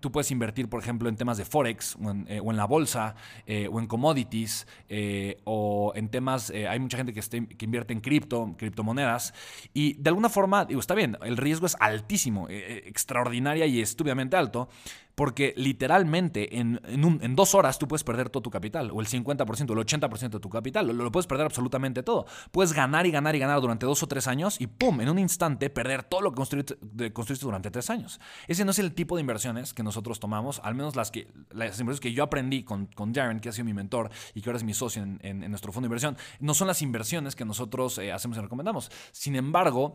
tú 0.00 0.12
puedes 0.12 0.30
invertir, 0.30 0.68
por 0.68 0.82
ejemplo, 0.82 1.08
en 1.08 1.16
temas 1.16 1.38
de 1.38 1.46
Forex 1.46 1.96
o 1.96 2.10
en, 2.10 2.26
eh, 2.28 2.42
la 2.44 2.66
bolsa 2.66 3.16
eh, 3.46 3.70
o 3.72 3.80
en 3.80 3.86
commodities 3.86 4.66
o 5.44 5.92
en 5.96 6.10
temas, 6.10 6.50
hay 6.50 6.78
mucha 6.78 6.98
gente 6.98 7.14
que, 7.14 7.22
que 7.22 7.64
invierte 7.64 7.94
en 7.94 8.00
cripto, 8.00 8.54
criptomonedas 8.58 9.32
y 9.72 9.94
de 9.94 10.10
alguna 10.10 10.28
forma, 10.28 10.66
digo, 10.66 10.78
está 10.78 10.94
bien, 10.94 11.16
el 11.22 11.38
riesgo 11.38 11.64
es 11.64 11.76
altísimo, 11.80 12.48
extraordinaria 12.50 13.64
y 13.64 13.80
estúpidamente 13.80 14.36
alto, 14.36 14.68
porque 15.18 15.52
literalmente 15.56 16.60
en, 16.60 16.80
en, 16.86 17.34
dos 17.34 17.56
horas 17.56 17.76
tú 17.76 17.88
puedes 17.88 18.04
perder 18.04 18.30
todo 18.30 18.40
tu 18.40 18.50
capital, 18.50 18.92
o 18.92 19.00
el 19.00 19.08
50%, 19.08 19.68
o 19.68 19.72
el 19.72 19.84
80% 19.84 20.28
de 20.28 20.38
tu 20.38 20.48
capital, 20.48 20.86
lo, 20.86 20.92
lo, 20.92 21.10
puedes 21.10 21.26
perder 21.26 21.44
absolutamente 21.44 22.04
todo. 22.04 22.24
Puedes 22.52 22.72
ganar 22.72 23.04
y 23.04 23.10
ganar 23.10 23.34
y 23.34 23.40
ganar 23.40 23.60
durante 23.60 23.84
dos 23.84 24.00
o 24.04 24.06
tres 24.06 24.28
años 24.28 24.60
y 24.60 24.68
¡pum! 24.68 25.00
En 25.00 25.08
un 25.08 25.18
instante 25.18 25.70
perder 25.70 26.04
todo 26.04 26.20
lo 26.20 26.30
que 26.30 26.36
construiste, 26.36 26.76
construiste 27.12 27.44
durante 27.44 27.68
tres 27.72 27.90
años. 27.90 28.20
Ese 28.46 28.64
no 28.64 28.70
es 28.70 28.78
el 28.78 28.94
tipo 28.94 29.16
de 29.16 29.22
inversiones 29.22 29.74
que 29.74 29.82
nosotros 29.82 30.20
tomamos, 30.20 30.60
al 30.62 30.76
menos 30.76 30.94
las, 30.94 31.10
que, 31.10 31.26
las 31.50 31.80
inversiones 31.80 31.98
que 31.98 32.12
yo 32.12 32.22
aprendí 32.22 32.62
con, 32.62 32.86
con 32.86 33.12
Darren, 33.12 33.40
que 33.40 33.48
ha 33.48 33.52
sido 33.52 33.64
mi 33.64 33.74
mentor 33.74 34.10
y 34.34 34.40
que 34.40 34.50
ahora 34.50 34.58
es 34.58 34.62
mi 34.62 34.72
socio 34.72 35.02
en, 35.02 35.50
nuestro 35.50 35.72
fondo 35.72 35.86
de 35.86 35.88
inversión, 35.88 36.16
no 36.38 36.54
son 36.54 36.68
las 36.68 36.80
inversiones 36.80 37.34
que 37.34 37.44
nosotros 37.44 37.98
eh, 37.98 38.12
hacemos 38.12 38.38
y 38.38 38.40
recomendamos. 38.40 38.88
Sin 39.10 39.34
embargo, 39.34 39.94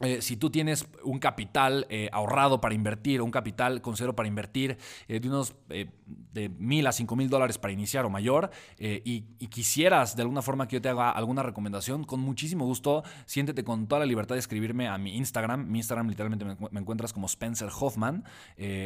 eh, 0.00 0.22
si 0.22 0.36
tú 0.36 0.50
tienes 0.50 0.86
un 1.02 1.18
capital 1.18 1.86
eh, 1.90 2.08
ahorrado 2.12 2.60
para 2.60 2.74
invertir, 2.74 3.20
un 3.20 3.32
capital 3.32 3.82
considero 3.82 4.14
para 4.14 4.28
invertir 4.28 4.78
eh, 5.08 5.18
de 5.18 5.28
unos 5.28 5.56
de 5.68 6.48
mil 6.50 6.86
a 6.86 6.92
cinco 6.92 7.16
mil 7.16 7.28
dólares 7.28 7.58
para 7.58 7.72
iniciar 7.72 8.04
o 8.04 8.10
mayor, 8.10 8.50
y, 8.78 9.22
quisieras 9.48 10.14
de 10.14 10.22
alguna 10.22 10.42
forma 10.42 10.68
que 10.68 10.76
yo 10.76 10.82
te 10.82 10.88
haga 10.88 11.10
alguna 11.10 11.42
recomendación, 11.42 12.04
con 12.04 12.20
muchísimo 12.20 12.64
gusto, 12.64 13.02
siéntete 13.26 13.64
con 13.64 13.88
toda 13.88 14.00
la 14.00 14.06
libertad 14.06 14.36
de 14.36 14.40
escribirme 14.40 14.86
a 14.86 14.98
mi 14.98 15.16
Instagram. 15.16 15.66
Mi 15.68 15.78
Instagram 15.78 16.08
literalmente 16.08 16.44
me, 16.44 16.56
me 16.70 16.80
encuentras 16.80 17.12
como 17.12 17.26
Spencer 17.26 17.68
Hoffman, 17.80 18.24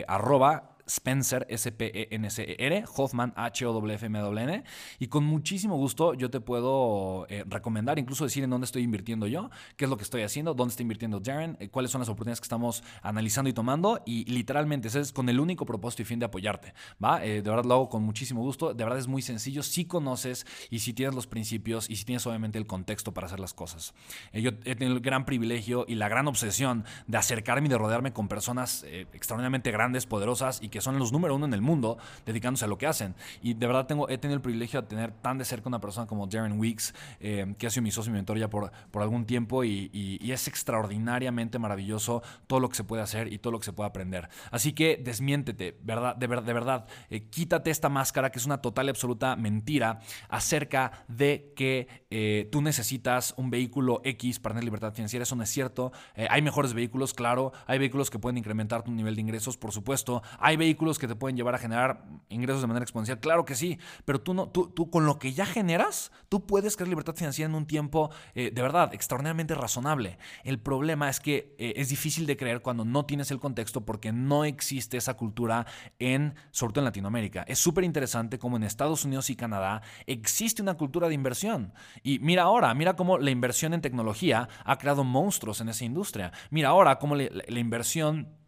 arroba 0.06 0.76
Spencer, 0.86 1.46
S-P-E-N-C-E-R, 1.48 2.84
Hoffman, 2.96 3.32
H-O-F-M-W-N. 3.36 4.64
Y 4.98 5.06
con 5.08 5.24
muchísimo 5.24 5.76
gusto 5.76 6.14
yo 6.14 6.30
te 6.30 6.40
puedo 6.40 7.26
eh, 7.28 7.44
recomendar, 7.46 7.98
incluso 7.98 8.24
decir 8.24 8.44
en 8.44 8.50
dónde 8.50 8.64
estoy 8.64 8.82
invirtiendo 8.82 9.26
yo, 9.26 9.50
qué 9.76 9.84
es 9.84 9.90
lo 9.90 9.96
que 9.96 10.04
estoy 10.04 10.22
haciendo, 10.22 10.54
dónde 10.54 10.72
está 10.72 10.82
invirtiendo 10.82 11.20
Darren, 11.20 11.56
eh, 11.60 11.68
cuáles 11.68 11.90
son 11.90 12.00
las 12.00 12.08
oportunidades 12.08 12.40
que 12.40 12.46
estamos 12.46 12.82
analizando 13.02 13.48
y 13.48 13.52
tomando. 13.52 14.02
Y 14.04 14.24
literalmente, 14.30 14.88
ese 14.88 15.00
es 15.00 15.12
con 15.12 15.28
el 15.28 15.40
único 15.40 15.64
propósito 15.64 16.02
y 16.02 16.04
fin 16.04 16.18
de 16.18 16.26
apoyarte. 16.26 16.74
¿va? 17.02 17.24
Eh, 17.24 17.42
de 17.42 17.50
verdad 17.50 17.64
lo 17.64 17.74
hago 17.74 17.88
con 17.88 18.02
muchísimo 18.02 18.42
gusto. 18.42 18.74
De 18.74 18.84
verdad 18.84 18.98
es 18.98 19.08
muy 19.08 19.22
sencillo 19.22 19.62
si 19.62 19.84
conoces 19.84 20.46
y 20.70 20.80
si 20.80 20.92
tienes 20.92 21.14
los 21.14 21.26
principios 21.26 21.88
y 21.88 21.96
si 21.96 22.04
tienes 22.04 22.26
obviamente 22.26 22.58
el 22.58 22.66
contexto 22.66 23.12
para 23.12 23.26
hacer 23.26 23.40
las 23.40 23.54
cosas. 23.54 23.94
yo 24.32 24.50
he 24.64 24.74
tenido 24.76 24.96
el 24.96 25.00
gran 25.00 25.24
privilegio 25.24 25.84
y 25.88 25.94
la 25.94 26.08
gran 26.08 26.28
obsesión 26.28 26.84
de 27.06 27.18
acercarme 27.18 27.66
y 27.66 27.70
de 27.70 27.78
rodearme 27.78 28.12
con 28.12 28.28
personas 28.28 28.84
extraordinariamente 29.12 29.70
grandes, 29.70 30.06
poderosas 30.06 30.62
y 30.62 30.68
que 30.68 30.80
son 30.82 30.98
los 30.98 31.12
número 31.12 31.34
uno 31.34 31.46
en 31.46 31.54
el 31.54 31.62
mundo 31.62 31.98
dedicándose 32.26 32.64
a 32.64 32.68
lo 32.68 32.78
que 32.78 32.86
hacen. 32.86 33.14
Y 33.42 33.54
de 33.54 33.66
verdad 33.66 33.86
tengo, 33.86 34.08
he 34.08 34.18
tenido 34.18 34.36
el 34.36 34.42
privilegio 34.42 34.82
de 34.82 34.88
tener 34.88 35.12
tan 35.12 35.38
de 35.38 35.44
cerca 35.44 35.68
una 35.68 35.80
persona 35.80 36.06
como 36.06 36.26
Darren 36.26 36.58
Weeks, 36.58 36.94
eh, 37.20 37.54
que 37.58 37.66
ha 37.66 37.70
sido 37.70 37.82
mi 37.82 37.90
socio 37.90 38.10
y 38.10 38.14
mentor 38.14 38.38
ya 38.38 38.48
por, 38.48 38.70
por 38.90 39.02
algún 39.02 39.24
tiempo 39.24 39.64
y, 39.64 39.90
es 40.32 40.48
extraordinariamente 40.48 41.58
maravilloso 41.58 42.22
todo 42.46 42.58
lo 42.58 42.70
que 42.70 42.74
se 42.74 42.84
puede 42.84 43.02
hacer 43.02 43.30
y 43.30 43.38
todo 43.38 43.52
lo 43.52 43.58
que 43.58 43.66
se 43.66 43.74
puede 43.74 43.88
aprender. 43.88 44.30
Así 44.50 44.72
que 44.72 44.96
desmiéntete, 44.96 45.76
¿verdad? 45.82 46.16
De, 46.16 46.26
de 46.26 46.52
verdad, 46.54 46.86
eh, 47.10 47.28
quítate 47.28 47.70
esta 47.70 47.90
máscara 47.90 48.30
que 48.30 48.38
es 48.38 48.46
una 48.46 48.62
total 48.62 48.86
y 48.86 48.88
absoluta 48.88 49.36
mentira 49.36 50.00
acerca 50.30 51.04
de 51.06 51.52
que 51.54 51.86
eh, 52.08 52.48
tú 52.50 52.62
necesitas 52.62 53.34
un 53.36 53.50
vehículo 53.50 54.00
X 54.04 54.38
para 54.40 54.54
tener 54.54 54.64
libertad 54.64 54.94
financiera. 54.94 55.24
Eso 55.24 55.36
no 55.36 55.42
es 55.42 55.50
cierto. 55.50 55.92
hay 56.16 56.40
mejores 56.40 56.72
vehículos, 56.72 57.12
claro. 57.12 57.52
Hay 57.66 57.78
vehículos 57.78 58.08
que 58.08 58.18
pueden 58.18 58.38
incrementar 58.38 58.82
tu 58.82 58.90
nivel 58.90 59.14
de 59.14 59.20
ingresos, 59.20 59.58
por 59.58 59.72
supuesto. 59.72 60.22
Hay 60.38 60.56
vehículos 60.62 60.98
que 60.98 61.08
te 61.08 61.16
pueden 61.16 61.36
llevar 61.36 61.56
a 61.56 61.58
generar 61.58 62.04
ingresos 62.28 62.60
de 62.60 62.68
manera 62.68 62.84
exponencial? 62.84 63.18
Claro 63.18 63.44
que 63.44 63.56
sí, 63.56 63.78
pero 64.04 64.20
tú, 64.20 64.32
no, 64.32 64.48
tú, 64.48 64.68
tú 64.68 64.90
con 64.90 65.06
lo 65.06 65.18
que 65.18 65.32
ya 65.32 65.44
generas, 65.44 66.12
tú 66.28 66.46
puedes 66.46 66.76
crear 66.76 66.88
libertad 66.88 67.16
financiera 67.16 67.48
en 67.48 67.56
un 67.56 67.66
tiempo 67.66 68.10
eh, 68.34 68.52
de 68.54 68.62
verdad 68.62 68.94
extraordinariamente 68.94 69.54
razonable. 69.54 70.18
El 70.44 70.60
problema 70.60 71.08
es 71.08 71.18
que 71.18 71.54
eh, 71.58 71.74
es 71.76 71.88
difícil 71.88 72.26
de 72.26 72.36
creer 72.36 72.62
cuando 72.62 72.84
no 72.84 73.04
tienes 73.04 73.30
el 73.32 73.40
contexto 73.40 73.84
porque 73.84 74.12
no 74.12 74.44
existe 74.44 74.96
esa 74.96 75.14
cultura 75.14 75.66
en, 75.98 76.34
sobre 76.52 76.74
todo 76.74 76.82
en 76.82 76.86
Latinoamérica. 76.86 77.42
Es 77.48 77.58
súper 77.58 77.82
interesante 77.82 78.38
como 78.38 78.56
en 78.56 78.62
Estados 78.62 79.04
Unidos 79.04 79.30
y 79.30 79.36
Canadá 79.36 79.82
existe 80.06 80.62
una 80.62 80.74
cultura 80.74 81.08
de 81.08 81.14
inversión. 81.14 81.72
Y 82.04 82.20
mira 82.20 82.44
ahora, 82.44 82.72
mira 82.74 82.94
cómo 82.94 83.18
la 83.18 83.30
inversión 83.30 83.74
en 83.74 83.80
tecnología 83.80 84.48
ha 84.64 84.78
creado 84.78 85.02
monstruos 85.02 85.60
en 85.60 85.68
esa 85.68 85.84
industria. 85.84 86.32
Mira 86.50 86.68
ahora 86.68 86.98
cómo 86.98 87.16
la 87.16 87.58
inversión 87.58 88.41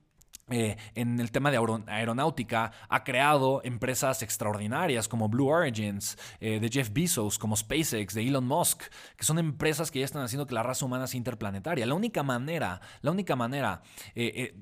eh, 0.50 0.76
en 0.94 1.20
el 1.20 1.30
tema 1.30 1.50
de 1.50 1.58
aeronáutica 1.86 2.72
ha 2.88 3.02
creado 3.02 3.62
empresas 3.64 4.22
extraordinarias 4.22 5.08
como 5.08 5.28
Blue 5.28 5.48
Origins, 5.48 6.18
eh, 6.40 6.60
de 6.60 6.68
Jeff 6.68 6.90
Bezos, 6.92 7.38
como 7.38 7.56
SpaceX, 7.56 8.12
de 8.12 8.28
Elon 8.28 8.46
Musk, 8.46 8.82
que 9.16 9.24
son 9.24 9.38
empresas 9.38 9.90
que 9.90 10.00
ya 10.00 10.04
están 10.04 10.22
haciendo 10.22 10.46
que 10.46 10.54
la 10.54 10.62
raza 10.62 10.84
humana 10.84 11.06
sea 11.06 11.18
interplanetaria. 11.18 11.86
La 11.86 11.94
única 11.94 12.22
manera, 12.22 12.80
la 13.00 13.10
única 13.10 13.36
manera 13.36 13.82
eh, 14.14 14.54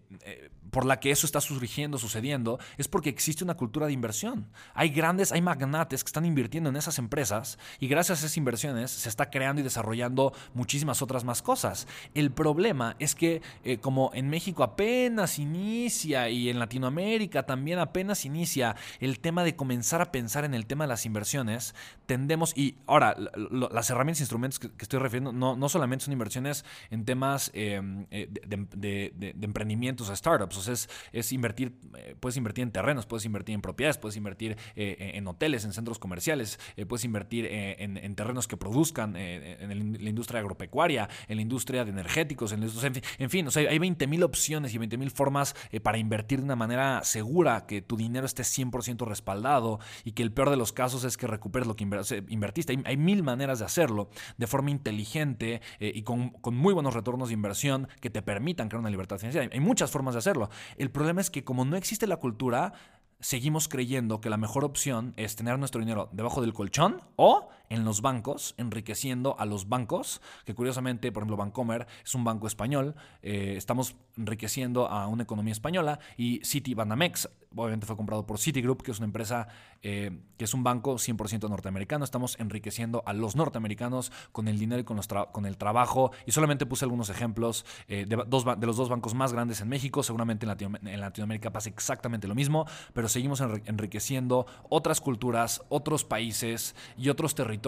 por 0.73 0.85
la 0.85 0.99
que 0.99 1.13
eso 1.13 1.27
está 1.27 1.41
surgiendo, 1.41 1.99
sucediendo, 1.99 2.59
es 2.79 2.89
porque 2.89 3.11
existe 3.11 3.45
una 3.45 3.55
cultura 3.55 3.87
de 3.87 3.93
inversión. 3.93 4.49
Hay 4.75 4.89
grandes, 4.89 5.31
hay 5.31 5.43
magnates 5.43 6.03
que 6.03 6.09
están 6.09 6.25
invirtiendo 6.25 6.71
en 6.71 6.77
esas 6.77 6.99
empresas 6.99 7.59
y 7.79 7.87
gracias 7.87 8.19
a 8.19 8.27
esas 8.27 8.37
inversiones 8.37 8.91
se 8.91 9.09
está 9.09 9.31
creando 9.31 9.61
y 9.61 9.63
desarrollando 9.63 10.33
muchísimas 10.55 11.03
otras 11.03 11.23
más 11.23 11.43
cosas. 11.43 11.87
El 12.15 12.33
problema 12.33 12.97
es 12.99 13.15
que 13.15 13.43
como 13.81 14.11
en 14.15 14.31
México 14.31 14.65
apenas 14.65 15.39
inicia 15.39 16.31
y 16.31 16.49
en 16.49 16.59
Latinoamérica 16.59 17.45
también 17.45 17.79
apenas 17.79 18.25
inicia 18.25 18.75
el 18.99 19.21
tema 19.21 19.45
de 19.45 19.55
comenzar 19.55 20.01
a 20.01 20.11
pensar 20.11 20.45
en 20.45 20.55
el 20.55 20.67
tema 20.67 20.85
de 20.85 20.89
las 20.89 21.05
inversiones, 21.07 21.75
tendemos, 22.07 22.57
y 22.57 22.77
ahora, 22.87 23.15
las 23.37 23.91
herramientas 23.91 24.21
e 24.21 24.25
instrumentos 24.25 24.59
que, 24.59 24.71
estoy 24.79 24.99
refiriendo 24.99 25.33
no, 25.33 25.57
no, 25.57 25.69
solamente 25.69 26.05
son 26.05 26.13
inversiones 26.13 26.65
en 26.91 27.05
temas 27.05 27.51
em, 27.55 28.07
eh, 28.11 28.29
de, 28.31 29.35
emprendimientos 29.43 30.11
a 30.11 30.17
startups, 30.17 30.62
es, 30.69 31.33
invertir, 31.33 31.79
eh, 31.97 32.17
puedes 32.19 32.37
invertir 32.37 32.63
en 32.63 32.73
terrenos, 32.73 33.07
puedes 33.07 33.25
invertir 33.25 33.55
en 33.55 33.63
propiedades, 33.63 33.99
puedes 33.99 34.17
invertir 34.17 34.57
eh, 34.77 35.13
en 35.15 35.27
hoteles, 35.27 35.65
en 35.65 35.73
centros 35.73 35.99
comerciales, 35.99 36.59
puedes 36.89 37.05
invertir 37.05 37.47
en, 37.51 38.15
terrenos 38.15 38.47
que 38.47 38.57
produzcan 38.57 39.17
en 39.17 40.03
la 40.03 40.11
industria 40.11 40.41
agropecuaria, 40.41 41.09
en 41.29 41.37
la 41.37 41.43
industria 41.43 41.85
de 41.85 41.91
energéticos, 41.91 42.53
en, 42.53 42.63
en 42.63 43.31
fin, 43.31 43.47
o 43.47 43.51
sea, 43.51 43.69
hay 43.69 43.79
20.000 43.79 44.23
opciones 44.23 44.75
y 44.75 44.79
20.000 44.79 45.11
formas 45.11 45.55
para 45.83 45.99
invertir 45.99 46.41
de 46.41 46.45
una 46.45 46.57
manera 46.57 47.03
segura, 47.05 47.67
que 47.67 47.83
tu 47.83 47.97
dinero 47.97 48.27
esté 48.27 48.43
100% 48.43 49.07
respaldado 49.07 49.79
y 50.05 50.13
que 50.13 50.23
el 50.23 50.33
peor 50.33 50.51
de 50.51 50.57
los 50.57 50.73
casos 50.73 51.05
es 51.05 51.17
que 51.17 51.27
recuperes 51.27 51.67
lo 51.67 51.77
que 51.77 51.85
invertiste. 52.29 52.79
Hay, 52.85 52.97
mil 52.97 53.23
maneras 53.23 53.59
de 53.59 53.65
hacerlo 53.65 54.11
de 54.37 54.47
forma 54.47 54.71
inteligente 54.71 55.61
eh, 55.81 55.93
y 55.95 56.03
con, 56.03 56.33
muy 56.53 56.75
buenos 56.75 56.95
retornos 56.95 57.29
de 57.29 57.35
inversión 57.35 57.89
que 58.01 58.11
te 58.11 58.23
permitan 58.23 58.69
crear 58.69 58.81
una 58.81 58.91
libertad 58.91 59.19
financiera. 59.19 59.49
Hay 59.53 59.61
muchas 59.61 59.91
formas 59.91 60.15
de 60.15 60.19
hacerlo. 60.19 60.51
El 60.77 60.91
problema 60.91 61.21
es 61.21 61.31
que 61.31 61.45
como 61.45 61.65
no 61.65 61.77
existe 61.77 62.07
la 62.07 62.17
cultura, 62.17 62.73
seguimos 63.21 63.69
creyendo 63.69 64.21
que 64.21 64.31
la 64.31 64.37
mejor 64.37 64.65
opción 64.65 65.15
es 65.17 65.37
tener 65.37 65.59
nuestro 65.59 65.81
dinero 65.81 66.09
debajo 66.13 66.41
del 66.41 66.53
colchón 66.53 67.03
o 67.17 67.49
en 67.73 67.87
los 67.87 68.03
bancos, 68.03 68.55
enriqueciendo 68.59 69.35
a 69.39 69.47
los 69.47 69.67
bancos, 69.67 70.21
que 70.45 70.55
curiosamente, 70.55 71.11
por 71.11 71.23
ejemplo, 71.23 71.39
Bancomer 71.39 71.87
es 72.05 72.15
un 72.15 72.23
banco 72.23 72.47
español, 72.47 72.95
eh, 73.23 73.55
estamos 73.57 73.97
enriqueciendo 74.19 74.89
a 74.89 75.07
una 75.07 75.23
economía 75.23 75.53
española 75.53 75.99
y 76.19 76.45
Citibanamex, 76.45 77.31
obviamente 77.57 77.87
fue 77.87 77.97
comprado 77.97 78.27
por 78.27 78.39
Citigroup, 78.39 78.83
que 78.83 78.91
es 78.91 78.99
una 78.99 79.07
empresa 79.07 79.49
eh, 79.81 80.11
que 80.37 80.45
es 80.45 80.53
un 80.53 80.63
banco 80.63 80.97
100% 80.97 81.49
norteamericano, 81.49 82.05
estamos 82.05 82.39
enriqueciendo 82.39 83.03
a 83.07 83.15
los 83.15 83.37
norteamericanos 83.37 84.13
con 84.33 84.49
el 84.49 84.59
dinero 84.59 84.83
y 84.83 84.85
con, 84.85 85.01
con 85.33 85.47
el 85.47 85.57
trabajo, 85.57 86.13
y 86.27 86.33
solamente 86.33 86.67
puse 86.67 86.85
algunos 86.85 87.09
ejemplos 87.09 87.65
eh, 87.89 88.05
de, 88.07 88.17
los 88.17 88.77
dos 88.77 88.89
bancos 88.91 89.15
más 89.15 89.33
grandes 89.33 89.63
en 89.63 89.71
México, 89.71 90.03
seguramente 90.03 90.47
en, 90.47 90.89
en 90.89 91.01
Latinoamérica 91.01 91.53
pasa 91.53 91.71
exactamente 91.71 92.29
lo 92.29 92.35
mismo, 92.35 92.67
pero 92.93 93.09
seguimos 93.09 93.41
enriqueciendo 93.41 94.45
otras 94.69 95.01
culturas, 95.01 95.63
otros 95.71 96.05
países 96.05 96.77
y 96.99 97.09
otros 97.09 97.35
territorios 97.35 97.62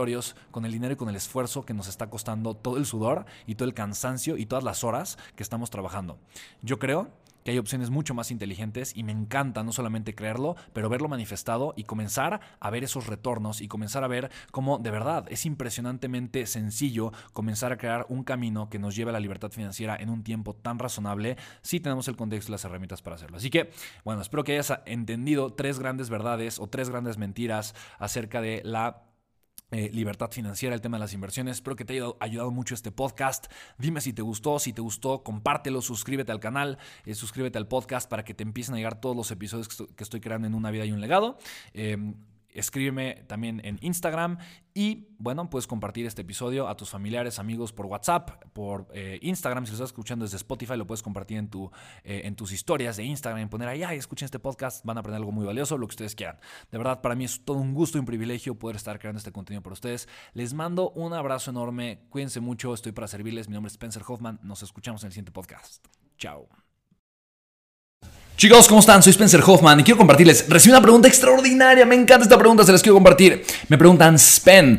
con 0.51 0.65
el 0.65 0.73
dinero 0.73 0.95
y 0.95 0.97
con 0.97 1.09
el 1.09 1.17
esfuerzo 1.17 1.65
que 1.65 1.73
nos 1.73 1.89
está 1.89 2.11
costando 2.11 2.55
todo 2.55 2.77
el 2.77 2.87
sudor 2.87 3.25
y 3.47 3.55
todo 3.55 3.69
el 3.69 3.75
cansancio 3.75 4.37
y 4.37 4.47
todas 4.47 4.65
las 4.65 4.85
horas 4.85 5.19
que 5.37 5.43
estamos 5.43 5.71
trabajando. 5.71 6.19
Yo 6.63 6.79
creo 6.79 7.11
que 7.45 7.51
hay 7.51 7.59
opciones 7.59 7.91
mucho 7.91 8.15
más 8.15 8.31
inteligentes 8.31 8.97
y 8.97 9.05
me 9.05 9.13
encanta 9.13 9.63
no 9.63 9.73
solamente 9.73 10.15
creerlo, 10.15 10.57
pero 10.73 10.89
verlo 10.89 11.09
manifestado 11.09 11.75
y 11.77 11.85
comenzar 11.85 12.41
a 12.59 12.71
ver 12.71 12.85
esos 12.85 13.07
retornos 13.07 13.61
y 13.61 13.69
comenzar 13.69 14.03
a 14.03 14.09
ver 14.09 14.31
cómo 14.51 14.79
de 14.79 14.91
verdad 14.91 15.27
es 15.29 15.45
impresionantemente 15.47 16.47
sencillo 16.47 17.13
comenzar 17.33 17.73
a 17.73 17.77
crear 17.77 18.07
un 18.09 18.25
camino 18.25 18.71
que 18.71 18.79
nos 18.79 18.97
lleve 18.97 19.11
a 19.11 19.13
la 19.13 19.21
libertad 19.21 19.51
financiera 19.51 19.97
en 19.97 20.09
un 20.09 20.25
tiempo 20.25 20.55
tan 20.55 20.79
razonable 20.79 21.37
si 21.63 21.81
tenemos 21.81 22.09
el 22.09 22.17
contexto 22.17 22.51
y 22.51 22.53
las 22.53 22.65
herramientas 22.65 23.03
para 23.03 23.17
hacerlo. 23.17 23.37
Así 23.37 23.51
que, 23.51 23.71
bueno, 24.05 24.23
espero 24.23 24.43
que 24.43 24.53
hayas 24.53 24.73
entendido 24.87 25.53
tres 25.53 25.79
grandes 25.79 26.09
verdades 26.09 26.59
o 26.59 26.67
tres 26.67 26.89
grandes 26.89 27.19
mentiras 27.19 27.75
acerca 27.99 28.41
de 28.41 28.63
la 28.65 29.03
eh, 29.75 29.91
libertad 29.93 30.31
financiera, 30.31 30.75
el 30.75 30.81
tema 30.81 30.99
de 30.99 31.01
las 31.01 31.13
inversiones. 31.13 31.57
Espero 31.57 31.75
que 31.75 31.85
te 31.85 31.95
haya 31.95 32.13
ayudado 32.21 32.53
mucho 32.53 32.75
este 32.75 32.93
podcast. 32.93 33.47
Dime 33.77 34.01
si 34.01 34.13
te 34.13 34.23
gustó, 34.23 34.61
si 34.61 34.73
te 34.73 34.81
gustó, 34.81 35.25
compártelo, 35.25 35.83
suscríbete 35.83 36.31
al 36.31 36.39
canal, 36.39 36.79
eh, 37.05 37.15
suscríbete 37.15 37.59
al 37.59 37.67
podcast 37.67 38.09
para 38.09 38.25
que 38.25 38.35
te 38.35 38.45
empiecen 38.45 38.77
a 38.77 38.79
llegar 38.79 39.01
todos 39.01 39.17
los 39.17 39.31
episodios 39.33 39.69
que 39.69 40.05
estoy 40.05 40.21
creando 40.21 40.47
en 40.47 40.55
una 40.55 40.71
vida 40.71 40.85
y 40.85 40.93
un 40.93 41.01
legado. 41.01 41.39
Em, 41.73 42.15
escríbeme 42.55 43.25
también 43.27 43.61
en 43.65 43.79
Instagram 43.83 44.39
y 44.73 45.09
bueno, 45.19 45.49
puedes 45.51 45.67
compartir 45.67 46.05
este 46.07 46.23
episodio 46.23 46.69
a 46.69 46.77
tus 46.77 46.91
familiares, 46.91 47.39
amigos 47.39 47.73
por 47.73 47.87
WhatsApp, 47.87 48.45
por 48.53 48.89
eh, 48.93 49.19
Instagram. 49.23 49.67
Si 49.67 49.71
lo 49.71 49.77
estás 49.77 49.91
escuchando 49.91 50.25
desde 50.25 50.37
Spotify, 50.37 50.77
lo 50.77 50.87
puedes 50.87 51.03
compartir 51.03 51.39
en, 51.39 51.49
tu, 51.49 51.71
eh, 52.03 52.23
en 52.25 52.35
tus 52.35 52.51
historias 52.51 52.97
de 52.97 53.05
Instagram, 53.05 53.49
poner 53.49 53.69
ahí, 53.69 53.83
ay, 53.83 53.99
escuchen 53.99 54.27
este 54.27 54.39
podcast, 54.39 54.85
van 54.85 54.97
a 54.97 55.01
aprender 55.01 55.19
algo 55.19 55.33
muy 55.33 55.47
valioso, 55.47 55.79
lo 55.79 55.87
que 55.87 55.93
ustedes 55.93 56.15
quieran. 56.15 56.39
De 56.73 56.79
verdad, 56.79 57.01
para 57.01 57.15
mí 57.15 57.25
es 57.25 57.45
todo 57.45 57.59
un 57.59 57.73
gusto 57.73 57.99
y 57.99 58.01
un 58.01 58.07
privilegio 58.07 58.59
poder 58.59 58.77
estar 58.77 58.99
creando 58.99 59.19
este 59.19 59.33
contenido 59.33 59.63
para 59.63 59.75
ustedes. 59.75 60.09
Les 60.33 60.55
mando 60.55 60.91
un 60.91 61.13
abrazo 61.13 61.51
enorme, 61.51 62.01
cuídense 62.11 62.41
mucho, 62.41 62.75
estoy 62.75 62.93
para 62.93 63.07
servirles. 63.07 63.49
Mi 63.49 63.55
nombre 63.55 63.69
es 63.69 63.75
Spencer 63.75 64.03
Hoffman, 64.07 64.41
nos 64.43 64.63
escuchamos 64.63 65.03
en 65.03 65.09
el 65.09 65.13
siguiente 65.13 65.33
podcast. 65.33 65.87
Chao. 66.19 66.64
Chicos, 68.45 68.69
¿cómo 68.69 68.81
están? 68.81 69.03
Soy 69.03 69.13
Spencer 69.13 69.41
Hoffman 69.47 69.81
y 69.81 69.85
quiero 69.85 69.97
compartirles. 69.97 70.45
Recibí 70.51 70.71
una 70.71 70.83
pregunta 70.83 71.09
extraordinaria, 71.09 71.87
me 71.87 71.95
encanta 71.95 72.25
esta 72.25 72.37
pregunta, 72.37 72.63
se 72.63 72.73
las 72.73 72.83
quiero 72.83 72.93
compartir. 72.93 73.43
Me 73.69 73.79
preguntan, 73.79 74.19
Spen, 74.19 74.79